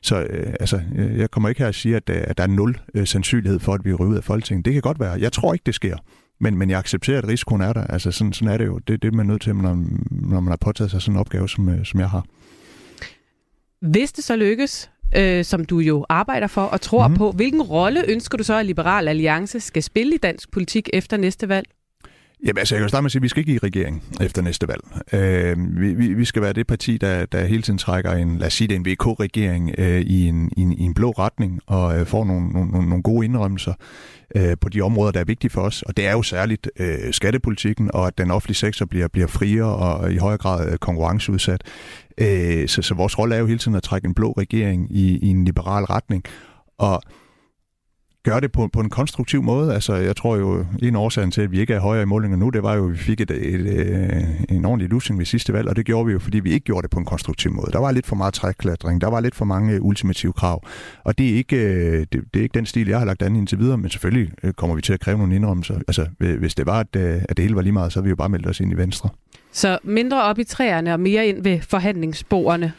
[0.02, 2.48] så uh, altså, uh, jeg kommer ikke her og sige, at, uh, at der er
[2.48, 4.66] nul uh, sandsynlighed for, at vi røver ud af Folketinget.
[4.66, 5.12] Det kan godt være.
[5.12, 5.98] Jeg tror ikke, det sker.
[6.40, 7.84] Men, men jeg accepterer, at risikoen er der.
[7.84, 8.78] Altså sådan, sådan er det jo.
[8.78, 11.50] Det, det er man nødt til, når, når man har påtaget sig sådan en opgave,
[11.50, 12.26] som, som jeg har.
[13.82, 17.16] Hvis det så lykkes, øh, som du jo arbejder for og tror mm.
[17.16, 17.32] på.
[17.32, 21.50] Hvilken rolle ønsker du så, at Liberal Alliance skal spille i dansk politik efter næste
[21.50, 21.68] valg?
[22.46, 24.42] Jamen altså, jeg kan starte med at sige, at vi skal ikke i regering efter
[24.42, 24.82] næste valg.
[25.14, 28.48] Øh, vi, vi, vi skal være det parti, der, der hele tiden trækker en, lad
[28.48, 32.00] os sige det, en VK-regering øh, i, en, i, en, i en blå retning og
[32.00, 33.74] øh, får nogle, nogle, nogle gode indrømmelser
[34.36, 35.82] øh, på de områder, der er vigtige for os.
[35.82, 39.76] Og det er jo særligt øh, skattepolitikken, og at den offentlige sektor bliver, bliver friere
[39.76, 41.62] og i højere grad øh, konkurrenceudsat.
[42.18, 45.18] Øh, så, så vores rolle er jo hele tiden at trække en blå regering i,
[45.18, 46.24] i en liberal retning.
[46.78, 47.02] Og
[48.30, 49.74] gøre det på, på en konstruktiv måde.
[49.74, 52.50] Altså, jeg tror jo, en årsag til, at vi ikke er højere i målinger nu,
[52.50, 55.68] det var jo, at vi fik et, et, et, en ordentlig losing ved sidste valg,
[55.68, 57.72] og det gjorde vi jo, fordi vi ikke gjorde det på en konstruktiv måde.
[57.72, 60.64] Der var lidt for meget trækklatring, der var lidt for mange øh, ultimative krav,
[61.04, 63.36] og det er ikke, øh, det, det er ikke den stil, jeg har lagt an
[63.36, 65.76] indtil videre, men selvfølgelig kommer vi til at kræve nogle indrømmelser.
[65.88, 66.06] Altså,
[66.40, 68.48] hvis det var, at, at det hele var lige meget, så vi jo bare meldt
[68.48, 69.10] os ind i Venstre.
[69.52, 72.74] Så mindre op i træerne og mere ind ved forhandlingsbordene?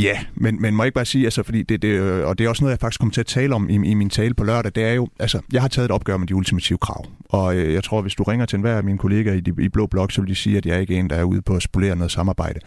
[0.00, 2.44] Ja, men, men må jeg ikke bare sige, altså, fordi det, det, øh, og det
[2.44, 4.44] er også noget, jeg faktisk kommer til at tale om i, i min tale på
[4.44, 7.56] lørdag, det er jo, altså, jeg har taget et opgør med de ultimative krav, og
[7.56, 9.86] øh, jeg tror, hvis du ringer til enhver af mine kollegaer i, de, i Blå
[9.86, 11.62] Blok, så vil de sige, at jeg er ikke en, der er ude på at
[11.62, 12.60] spolere noget samarbejde.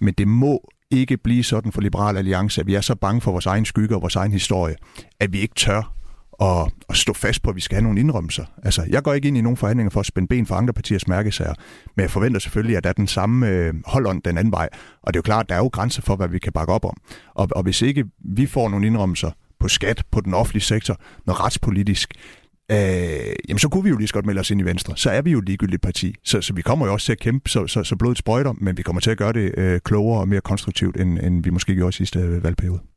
[0.00, 3.30] Men det må ikke blive sådan for Liberal Alliance, at vi er så bange for
[3.30, 4.74] vores egen skygge og vores egen historie,
[5.20, 6.01] at vi ikke tør
[6.42, 8.44] at, at stå fast på, at vi skal have nogle indrømmelser.
[8.62, 11.08] Altså, jeg går ikke ind i nogen forhandlinger for at spænde ben for andre partiers
[11.08, 11.54] mærkesager,
[11.96, 14.68] men jeg forventer selvfølgelig, at der er den samme øh, holdånd den anden vej.
[15.02, 16.72] Og det er jo klart, at der er jo grænser for, hvad vi kan bakke
[16.72, 16.96] op om.
[17.34, 19.30] Og, og hvis ikke vi får nogle indrømmelser
[19.60, 22.14] på skat, på den offentlige sektor, noget retspolitisk,
[22.70, 22.76] øh,
[23.48, 24.96] jamen så kunne vi jo lige så godt melde os ind i Venstre.
[24.96, 26.14] Så er vi jo et ligegyldigt parti.
[26.24, 28.76] Så, så vi kommer jo også til at kæmpe, så, så, så blodet sprøjter, men
[28.76, 31.74] vi kommer til at gøre det øh, klogere og mere konstruktivt, end, end vi måske
[31.74, 32.91] gjorde sidste øh, valgperiode.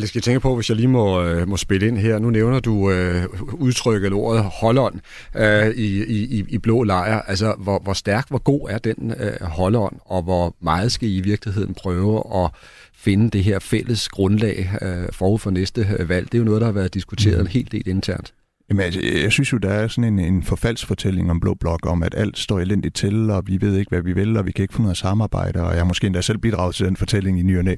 [0.00, 2.18] Jeg skal tænke på, hvis jeg lige må, øh, må spille ind her.
[2.18, 5.00] Nu nævner du øh, udtrykket eller ordet holdånd
[5.36, 7.22] øh, i, i, i blå lejr.
[7.22, 11.16] Altså, hvor, hvor stærk, hvor god er den øh, holdånd, og hvor meget skal I
[11.16, 12.50] i virkeligheden prøve at
[12.94, 16.26] finde det her fælles grundlag øh, forud for næste øh, valg?
[16.32, 17.40] Det er jo noget, der har været diskuteret mm.
[17.40, 18.32] en hel del internt.
[18.70, 22.02] Jamen, altså, jeg synes jo, der er sådan en, en forfaldsfortælling om Blå Blok, om
[22.02, 24.62] at alt står elendigt til, og vi ved ikke, hvad vi vil, og vi kan
[24.62, 27.42] ikke få noget samarbejde, og jeg har måske endda selv bidraget til den fortælling i
[27.42, 27.74] ny og næ.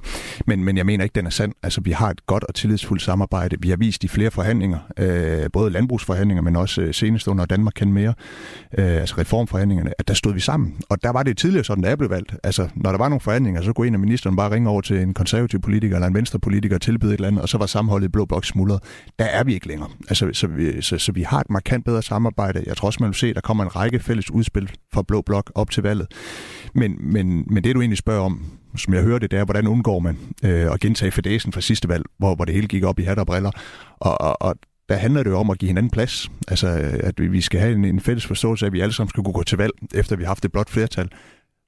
[0.47, 1.53] Men, men jeg mener ikke, den er sand.
[1.63, 3.57] Altså, vi har et godt og tillidsfuldt samarbejde.
[3.61, 7.73] Vi har vist i flere forhandlinger, øh, både landbrugsforhandlinger, men også øh, senest under Danmark
[7.77, 8.15] kan mere,
[8.79, 10.75] øh, altså reformforhandlingerne, at der stod vi sammen.
[10.89, 12.35] Og der var det tidligere sådan, da jeg blev valgt.
[12.43, 15.01] Altså, når der var nogle forhandlinger, så kunne en af ministeren bare ringe over til
[15.01, 17.67] en konservativ politiker eller en venstre politiker og tilbyde et eller andet, og så var
[17.67, 18.81] sammenholdet i Blå Blok smuldret.
[19.19, 19.89] Der er vi ikke længere.
[20.09, 22.65] Altså, så vi, Øh, så, så vi har et markant bedre samarbejde.
[22.67, 25.23] Jeg tror også, man vil se, at der kommer en række fælles udspil fra Blå
[25.23, 26.07] Blok op til valget.
[26.75, 28.45] Men, men, men det, du egentlig spørger om,
[28.77, 32.05] som jeg hørte, det er, hvordan undgår man øh, at gentage fedesen fra sidste valg,
[32.19, 33.51] hvor, hvor det hele gik op i hat og briller.
[34.01, 34.55] Og, og, og
[34.89, 36.31] der handler det jo om at give hinanden plads.
[36.49, 36.69] Altså,
[37.01, 39.33] at vi skal have en, en fælles forståelse af, at vi alle sammen skal kunne
[39.33, 41.09] gå til valg, efter vi har haft et blot flertal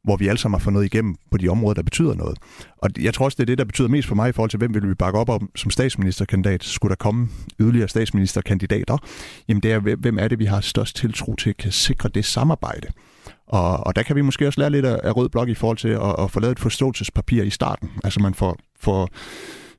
[0.07, 2.39] hvor vi alle sammen har fået noget igennem på de områder, der betyder noget.
[2.79, 4.59] Og jeg tror også, det er det, der betyder mest for mig i forhold til,
[4.59, 6.65] hvem vil vi bakke op om som statsministerkandidat.
[6.65, 7.29] Skulle der komme
[7.61, 8.99] yderligere statsministerkandidater?
[9.49, 12.89] Jamen det er, hvem er det, vi har størst tiltro til, kan sikre det samarbejde.
[13.47, 15.79] Og, og der kan vi måske også lære lidt af, af Rød Blok i forhold
[15.79, 17.91] til at, at få lavet et forståelsespapir i starten.
[18.05, 19.09] Altså man får, får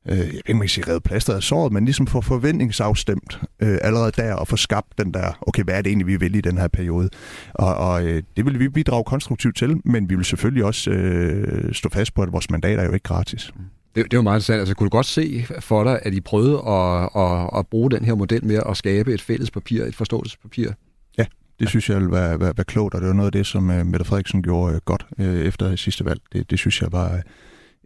[0.10, 4.12] øh, jeg ved ikke, sige revet plaster af såret, men ligesom få forventningsafstemt øh, allerede
[4.12, 6.58] der og få skabt den der, okay, hvad er det egentlig, vi vil i den
[6.58, 7.10] her periode?
[7.54, 11.74] Og, og øh, det vil vi bidrage konstruktivt til, men vi vil selvfølgelig også øh,
[11.74, 13.54] stå fast på, at vores mandat er jo ikke gratis.
[13.96, 14.60] Det, det var meget interessant.
[14.60, 18.06] Altså, kunne du godt se for dig, at I prøvede at, at, at bruge den
[18.06, 20.70] her model med at skabe et fælles papir, et forståelsespapir?
[21.18, 21.26] Ja,
[21.60, 23.86] det synes jeg være, være, være klogt, og det var noget af det, som uh,
[23.86, 26.20] Mette Frederiksen gjorde uh, godt uh, efter sidste valg.
[26.34, 27.22] Det, det synes jeg var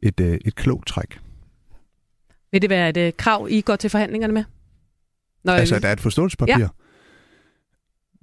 [0.03, 1.19] et, uh, et klogt træk.
[2.51, 4.43] Vil det være et uh, krav, I går til forhandlingerne med?
[5.43, 6.59] Når altså, der er et forståelsespapir?
[6.59, 6.67] Ja.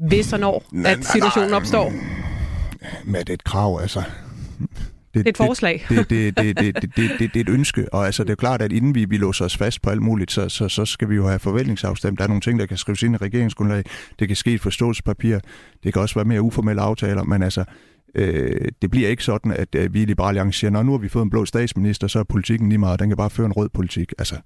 [0.08, 1.92] Hvis og når, nej, at situationen nej, opstår?
[3.04, 4.02] Med det et krav, altså...
[5.14, 5.86] Det, det er et forslag.
[5.88, 8.32] Det, det, det, det, det, det, det, det er et ønske, og altså, det er
[8.32, 10.84] jo klart, at inden vi, vi låser os fast på alt muligt, så, så, så
[10.84, 12.18] skal vi jo have forventningsafstemt.
[12.18, 13.84] Der er nogle ting, der kan skrives ind i regeringsgrundlag.
[14.18, 15.38] Det kan ske et forståelsespapir.
[15.82, 17.64] Det kan også være mere uformelle aftaler, men altså,
[18.14, 21.08] øh, det bliver ikke sådan, at øh, vi i Liberale Alliance siger, nu har vi
[21.08, 23.68] fået en blå statsminister, så er politikken lige meget, den kan bare føre en rød
[23.68, 24.12] politik.
[24.18, 24.36] Altså,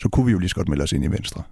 [0.00, 1.42] så kunne vi jo lige så godt melde os ind i Venstre.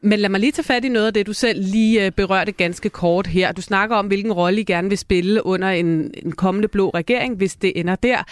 [0.00, 2.52] Men lad mig lige tage fat i noget af det, du selv lige øh, berørte
[2.52, 3.52] ganske kort her.
[3.52, 7.36] Du snakker om, hvilken rolle I gerne vil spille under en, en kommende blå regering,
[7.36, 8.22] hvis det ender der.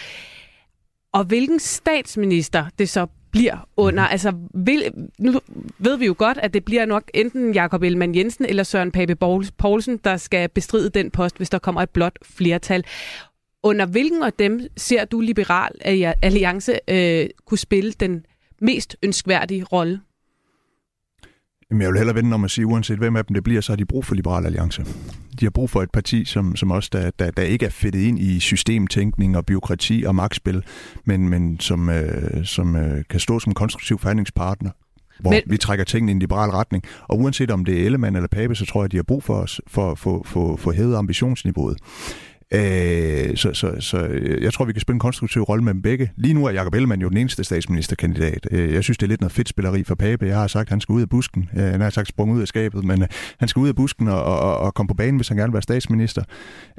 [1.13, 4.03] Og hvilken statsminister det så bliver under.
[4.03, 4.11] Mhm.
[4.11, 5.39] Altså, vil, nu
[5.79, 9.15] ved vi jo godt, at det bliver nok enten Jakob Ellemann Jensen eller Søren Pape
[9.57, 12.83] Poulsen, der skal bestride den post, hvis der kommer et blot flertal.
[13.63, 15.71] Under hvilken af dem ser du Liberal
[16.21, 18.25] Alliance øh, kunne spille den
[18.61, 20.01] mest ønskværdige rolle?
[21.71, 23.71] Jamen, jeg vil hellere vende om at sige, uanset hvem af dem det bliver, så
[23.71, 24.85] har de brug for Liberal Alliance.
[25.39, 27.99] De har brug for et parti, som, som også der, der, der ikke er fedtet
[27.99, 30.63] ind i systemtænkning og byråkrati og magtspil,
[31.05, 34.69] men, men som, øh, som øh, kan stå som konstruktiv forhandlingspartner,
[35.19, 35.41] hvor men...
[35.47, 36.83] vi trækker tingene i en liberal retning.
[37.07, 39.35] Og uanset om det er Ellemann eller Pape, så tror jeg, de har brug for
[39.35, 41.77] os for at få hævet ambitionsniveauet.
[42.55, 45.81] Øh, så, så, så øh, jeg tror, vi kan spille en konstruktiv rolle med dem
[45.81, 46.11] begge.
[46.15, 48.47] Lige nu er Jacob Ellemann jo den eneste statsministerkandidat.
[48.51, 50.25] Øh, jeg synes, det er lidt noget fedt spilleri for Pape.
[50.25, 51.49] Jeg har sagt, at han skal ud af busken.
[51.57, 53.07] Øh, han har sagt, sprunget ud af skabet, men øh,
[53.39, 55.53] han skal ud af busken og, og, og komme på banen, hvis han gerne vil
[55.53, 56.23] være statsminister.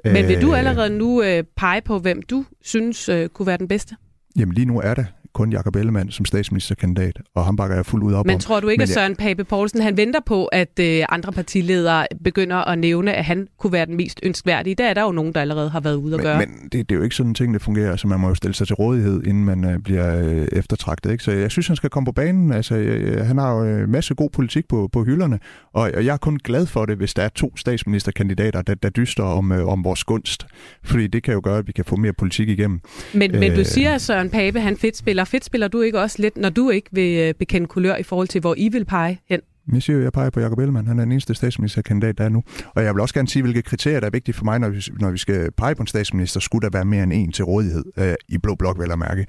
[0.04, 3.68] Men vil du allerede nu øh, pege på, hvem du synes øh, kunne være den
[3.68, 3.96] bedste?
[4.36, 5.04] Jamen lige nu er der
[5.36, 8.40] kun Jakob Ellemann som statsministerkandidat, og ham bakker jeg fuldt ud op Men om.
[8.40, 12.06] tror du ikke, at jeg- Søren Pape Poulsen han venter på, at øh, andre partiledere
[12.24, 14.74] begynder at nævne, at han kunne være den mest ønskværdige?
[14.74, 16.38] Der er der jo nogen, der allerede har været ude at gøre.
[16.38, 17.90] Men, men det, det er jo ikke sådan en ting, det fungerer.
[17.90, 21.10] Altså, man må jo stille sig til rådighed, inden man øh, bliver øh, eftertragtet.
[21.12, 21.24] Ikke?
[21.24, 22.52] Så jeg synes, han skal komme på banen.
[22.52, 25.38] Altså, øh, han har jo øh, masse god politik på, på hylderne,
[25.72, 28.88] og, og jeg er kun glad for det, hvis der er to statsministerkandidater, der, der
[28.88, 30.46] dyster om, øh, om vores gunst.
[30.84, 32.80] Fordi det kan jo gøre, at vi kan få mere politik igennem.
[33.14, 35.24] Men, men du Øh, siger, at Søren Pape han fedt spiller.
[35.26, 38.28] Fedt spiller du ikke også lidt, når du ikke vil øh, bekende kulør i forhold
[38.28, 39.40] til, hvor I vil pege hen?
[39.72, 40.86] Jeg siger jo, jeg peger på Jacob Ellemann.
[40.86, 42.42] Han er den eneste statsministerkandidat, der er nu.
[42.74, 44.82] Og jeg vil også gerne sige, hvilke kriterier, der er vigtige for mig, når vi,
[45.00, 47.84] når vi skal pege på en statsminister, skulle der være mere end en til rådighed
[47.98, 49.26] øh, i Blå Blok, vel at mærke.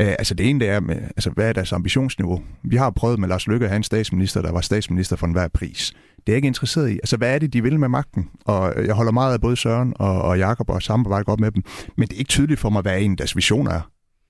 [0.00, 2.42] Øh, altså det ene, det er, med, altså, hvad er deres ambitionsniveau?
[2.64, 5.48] Vi har prøvet med Lars Løkke at have en statsminister, der var statsminister for enhver
[5.48, 5.92] pris.
[6.16, 6.92] Det er jeg ikke interesseret i.
[6.92, 8.28] Altså, hvad er det, de vil med magten?
[8.44, 11.50] Og øh, jeg holder meget af både Søren og, og Jakob og samarbejder godt med
[11.50, 11.62] dem.
[11.96, 13.80] Men det er ikke tydeligt for mig, hvad en deres visioner er.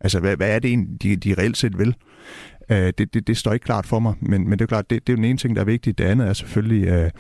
[0.01, 1.95] Altså, hvad, hvad er det egentlig, de, de reelt set vil?
[2.71, 5.07] Øh, det, det, det står ikke klart for mig, men, men det er klart, det,
[5.07, 5.99] det er jo den ene ting, der er vigtigt.
[5.99, 7.11] Det andet er selvfølgelig, øh,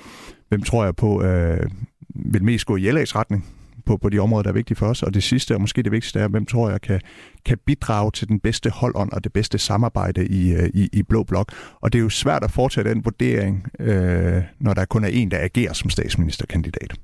[0.48, 1.70] hvem tror jeg på øh,
[2.14, 3.46] vil mest gå i LA's retning
[3.86, 5.02] på, på de områder, der er vigtige for os.
[5.02, 7.00] Og det sidste, og måske det vigtigste, er, hvem tror jeg kan,
[7.46, 11.22] kan bidrage til den bedste holdånd og det bedste samarbejde i, øh, i, i Blå
[11.22, 11.52] Blok.
[11.80, 15.30] Og det er jo svært at foretage den vurdering, øh, når der kun er en,
[15.30, 16.94] der agerer som statsministerkandidat.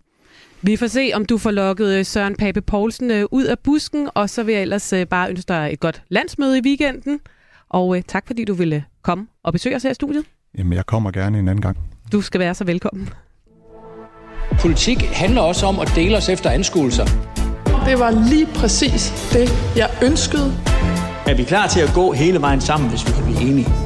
[0.67, 4.09] Vi får se, om du får lukket øh, Søren Pape Poulsen øh, ud af busken,
[4.15, 7.21] og så vil jeg ellers øh, bare ønske dig et godt landsmøde i weekenden.
[7.69, 10.25] Og tak, fordi du ville komme og besøge os her i studiet.
[10.59, 11.79] Jamen, jeg kommer gerne en anden gang.
[12.13, 13.09] Du skal være så velkommen.
[14.61, 17.05] Politik handler også om at dele os efter anskuelser.
[17.87, 20.55] Det var lige præcis det, jeg ønskede.
[21.27, 23.86] Er vi klar til at gå hele vejen sammen, hvis vi kan blive enige?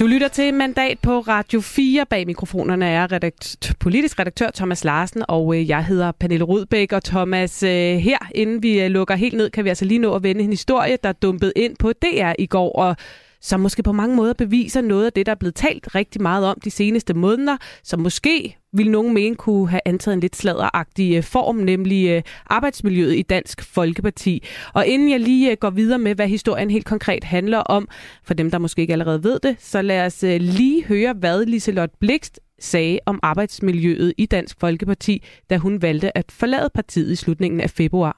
[0.00, 2.06] Du lytter til Mandat på Radio 4.
[2.10, 6.92] Bag mikrofonerne er redakt- politisk redaktør Thomas Larsen, og øh, jeg hedder Pernille Rudbæk.
[6.92, 10.14] Og Thomas, øh, her inden vi øh, lukker helt ned, kan vi altså lige nå
[10.14, 12.96] at vende en historie, der dumpede ind på DR i går, og
[13.40, 16.46] som måske på mange måder beviser noget af det, der er blevet talt rigtig meget
[16.46, 21.16] om de seneste måneder, som måske vil nogen mene kunne have antaget en lidt sladderagtig
[21.16, 24.42] øh, form, nemlig øh, arbejdsmiljøet i Dansk Folkeparti.
[24.74, 27.88] Og inden jeg lige øh, går videre med, hvad historien helt konkret handler om,
[28.24, 31.90] for dem, der måske ikke allerede ved det, så lad os lige høre, hvad Liselot
[32.00, 37.60] Blikst sagde om arbejdsmiljøet i Dansk Folkeparti, da hun valgte at forlade partiet i slutningen
[37.60, 38.16] af februar.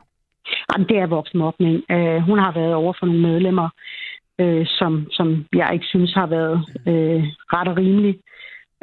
[0.72, 1.74] Jamen, det er voksenmobning.
[1.74, 3.68] Uh, hun har været over for nogle medlemmer,
[4.43, 7.22] øh, som, som jeg ikke synes har været øh,
[7.55, 8.14] ret og rimelig.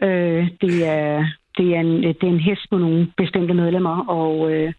[0.04, 1.26] Øh, det, er,
[1.58, 4.74] det, er en, det er en hest på nogle bestemte medlemmer, og øh,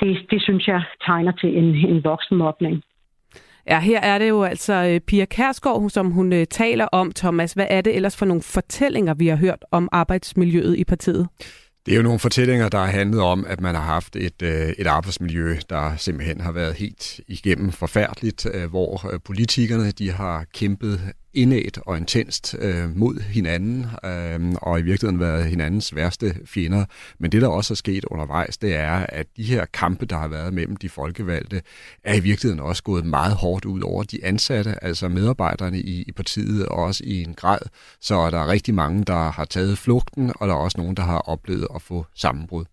[0.00, 2.82] det, det synes jeg tegner til en, en voksenmobning.
[3.70, 7.12] Ja, her er det jo altså øh, Pia Kærsgaard, som hun øh, taler om.
[7.12, 11.28] Thomas, hvad er det ellers for nogle fortællinger, vi har hørt om arbejdsmiljøet i partiet?
[11.88, 14.68] Det er jo nogle fortællinger, der har handlet om, at man har haft et, øh,
[14.78, 20.44] et arbejdsmiljø, der simpelthen har været helt igennem forfærdeligt, øh, hvor øh, politikerne de har
[20.54, 21.00] kæmpet
[21.34, 26.84] indædt og intenst øh, mod hinanden, øh, og i virkeligheden været hinandens værste fjender.
[27.18, 30.28] Men det, der også er sket undervejs, det er, at de her kampe, der har
[30.28, 31.62] været mellem de folkevalgte,
[32.04, 36.12] er i virkeligheden også gået meget hårdt ud over de ansatte, altså medarbejderne i, i
[36.12, 37.60] partiet, og også i en grad.
[38.00, 41.02] Så der er rigtig mange, der har taget flugten, og der er også nogen, der
[41.02, 42.64] har oplevet at få sammenbrud.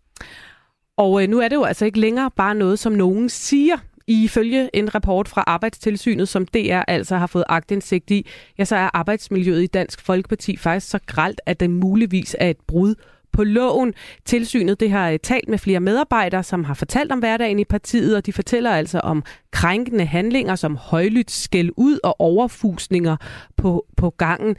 [0.98, 3.78] Og øh, nu er det jo altså ikke længere bare noget, som nogen siger.
[4.08, 8.28] Ifølge en rapport fra Arbejdstilsynet, som DR altså har fået agtindsigt i,
[8.58, 12.60] ja, så er arbejdsmiljøet i Dansk Folkeparti faktisk så gralt, at det muligvis er et
[12.68, 12.96] brud
[13.32, 13.94] på loven.
[14.26, 18.16] Tilsynet det har eh, talt med flere medarbejdere, som har fortalt om hverdagen i partiet,
[18.16, 23.18] og de fortæller altså om krænkende handlinger som højlydt skæld ud og overfusninger
[23.58, 24.56] på, på gangen.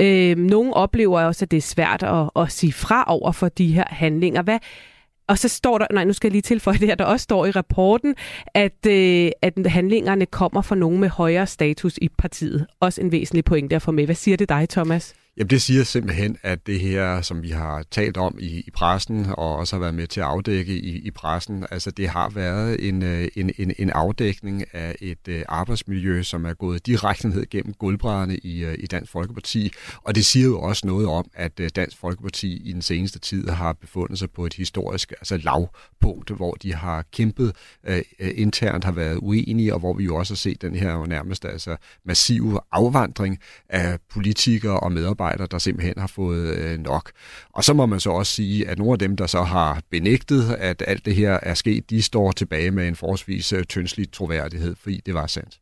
[0.00, 3.72] Øh, nogle oplever også, at det er svært at, at sige fra over for de
[3.72, 4.42] her handlinger.
[4.42, 4.58] Hvad,
[5.28, 7.46] og så står der, nej, nu skal jeg lige tilføje det her, der også står
[7.46, 8.14] i rapporten,
[8.54, 12.66] at, øh, at handlingerne kommer fra nogen med højere status i partiet.
[12.80, 14.04] Også en væsentlig pointe at få med.
[14.04, 15.14] Hvad siger det dig, Thomas?
[15.38, 19.26] Jamen det siger simpelthen, at det her, som vi har talt om i, i pressen,
[19.26, 22.88] og også har været med til at afdække i, i pressen, altså det har været
[22.88, 27.50] en, øh, en, en, en afdækning af et øh, arbejdsmiljø, som er gået direkte ned
[27.50, 29.72] gennem gulvbrædderne i, øh, i Dansk Folkeparti.
[30.02, 33.72] Og det siger jo også noget om, at Dansk Folkeparti i den seneste tid har
[33.72, 37.52] befundet sig på et historisk altså lavpunkt, hvor de har kæmpet
[37.88, 41.44] uh, internt, har været uenige, og hvor vi jo også har set den her nærmest
[41.44, 47.10] altså massive afvandring af politikere og medarbejdere medarbejdere, der simpelthen har fået øh, nok.
[47.52, 50.56] Og så må man så også sige, at nogle af dem, der så har benægtet,
[50.58, 54.76] at alt det her er sket, de står tilbage med en forholdsvis øh, tyndslig troværdighed,
[54.82, 55.58] fordi det var sandt.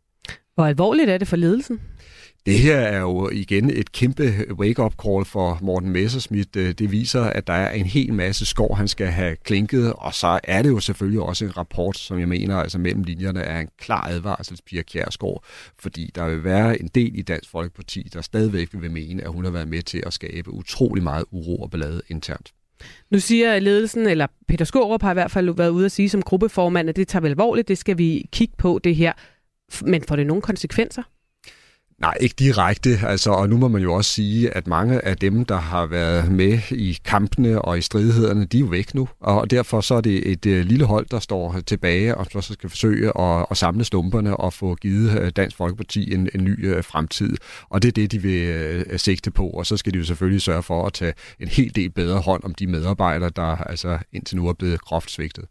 [0.55, 1.81] Hvor alvorligt er det for ledelsen?
[2.47, 6.57] Det her er jo igen et kæmpe wake-up call for Morten Messerschmidt.
[6.57, 10.15] Øh, det viser, at der er en hel masse skov, han skal have klinket, og
[10.15, 13.61] så er det jo selvfølgelig også en rapport, som jeg mener, altså mellem linjerne er
[13.61, 15.45] en klar advarsel til Pia Kjærsgaard,
[15.79, 19.45] fordi der vil være en del i Dansk Folkeparti, der stadigvæk vil mene, at hun
[19.45, 22.53] har været med til at skabe utrolig meget uro og ballade internt.
[23.11, 26.23] Nu siger ledelsen, eller Peter Skorup har i hvert fald været ude at sige som
[26.23, 29.13] gruppeformand, at det tager vel alvorligt, det skal vi kigge på det her.
[29.83, 31.03] Men får det nogle konsekvenser?
[32.01, 32.99] Nej, ikke direkte.
[33.03, 36.33] Altså, og nu må man jo også sige, at mange af dem, der har været
[36.33, 39.09] med i kampene og i stridighederne, de er jo væk nu.
[39.21, 42.71] Og derfor så er det et øh, lille hold, der står tilbage og så skal
[42.71, 46.85] forsøge at, at samle stumperne og få givet øh, Dansk Folkeparti en, en ny øh,
[46.85, 47.37] fremtid.
[47.69, 49.49] Og det er det, de vil sigte på.
[49.49, 52.45] Og så skal de jo selvfølgelig sørge for at tage en hel del bedre hånd
[52.45, 55.45] om de medarbejdere, der altså indtil nu er blevet groft svigtet.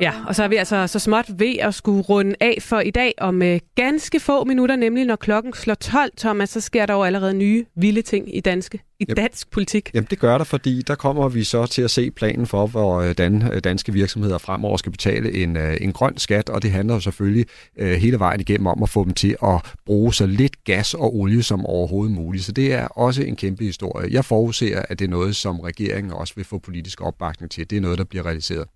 [0.00, 2.90] Ja, og så er vi altså så småt ved at skulle runde af for i
[2.90, 6.94] dag om øh, ganske få minutter, nemlig når klokken slår 12, Thomas, så sker der
[6.94, 9.90] jo allerede nye vilde ting i danske i Jamen, dansk politik.
[9.94, 13.12] Jamen det gør der, fordi der kommer vi så til at se planen for, hvor
[13.12, 17.46] dan, danske virksomheder fremover skal betale en, en grøn skat, og det handler jo selvfølgelig
[17.82, 21.16] uh, hele vejen igennem om at få dem til at bruge så lidt gas og
[21.16, 22.44] olie som overhovedet muligt.
[22.44, 24.08] Så det er også en kæmpe historie.
[24.12, 27.70] Jeg forudser, at det er noget, som regeringen også vil få politisk opbakning til.
[27.70, 28.66] Det er noget, der bliver realiseret.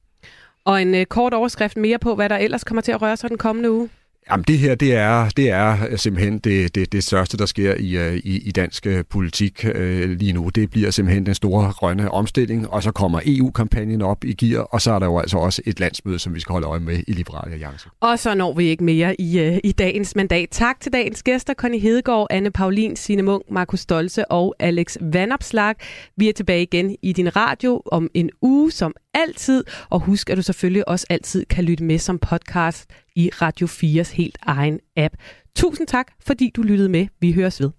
[0.71, 3.31] Og en øh, kort overskrift mere på, hvad der ellers kommer til at røre sig
[3.31, 3.89] den kommende uge.
[4.31, 7.97] Jamen det her, det er, det er simpelthen det, det, det største, der sker i,
[7.97, 10.49] øh, i, i dansk øh, politik øh, lige nu.
[10.49, 14.81] Det bliver simpelthen den store grønne omstilling, og så kommer EU-kampagnen op i gear, og
[14.81, 17.13] så er der jo altså også et landsmøde, som vi skal holde øje med i
[17.13, 17.89] Liberale Alliance.
[18.01, 20.49] Og så når vi ikke mere i, i dagens mandat.
[20.51, 25.75] Tak til dagens gæster, Conny Hedegaard, Anne Paulin, Signe Munk, Markus Stolze og Alex Vandopslag.
[26.17, 30.37] Vi er tilbage igen i din radio om en uge som altid, og husk, at
[30.37, 35.15] du selvfølgelig også altid kan lytte med som podcast i Radio 4's helt egen app.
[35.57, 37.07] Tusind tak, fordi du lyttede med.
[37.21, 37.71] Vi høres ved.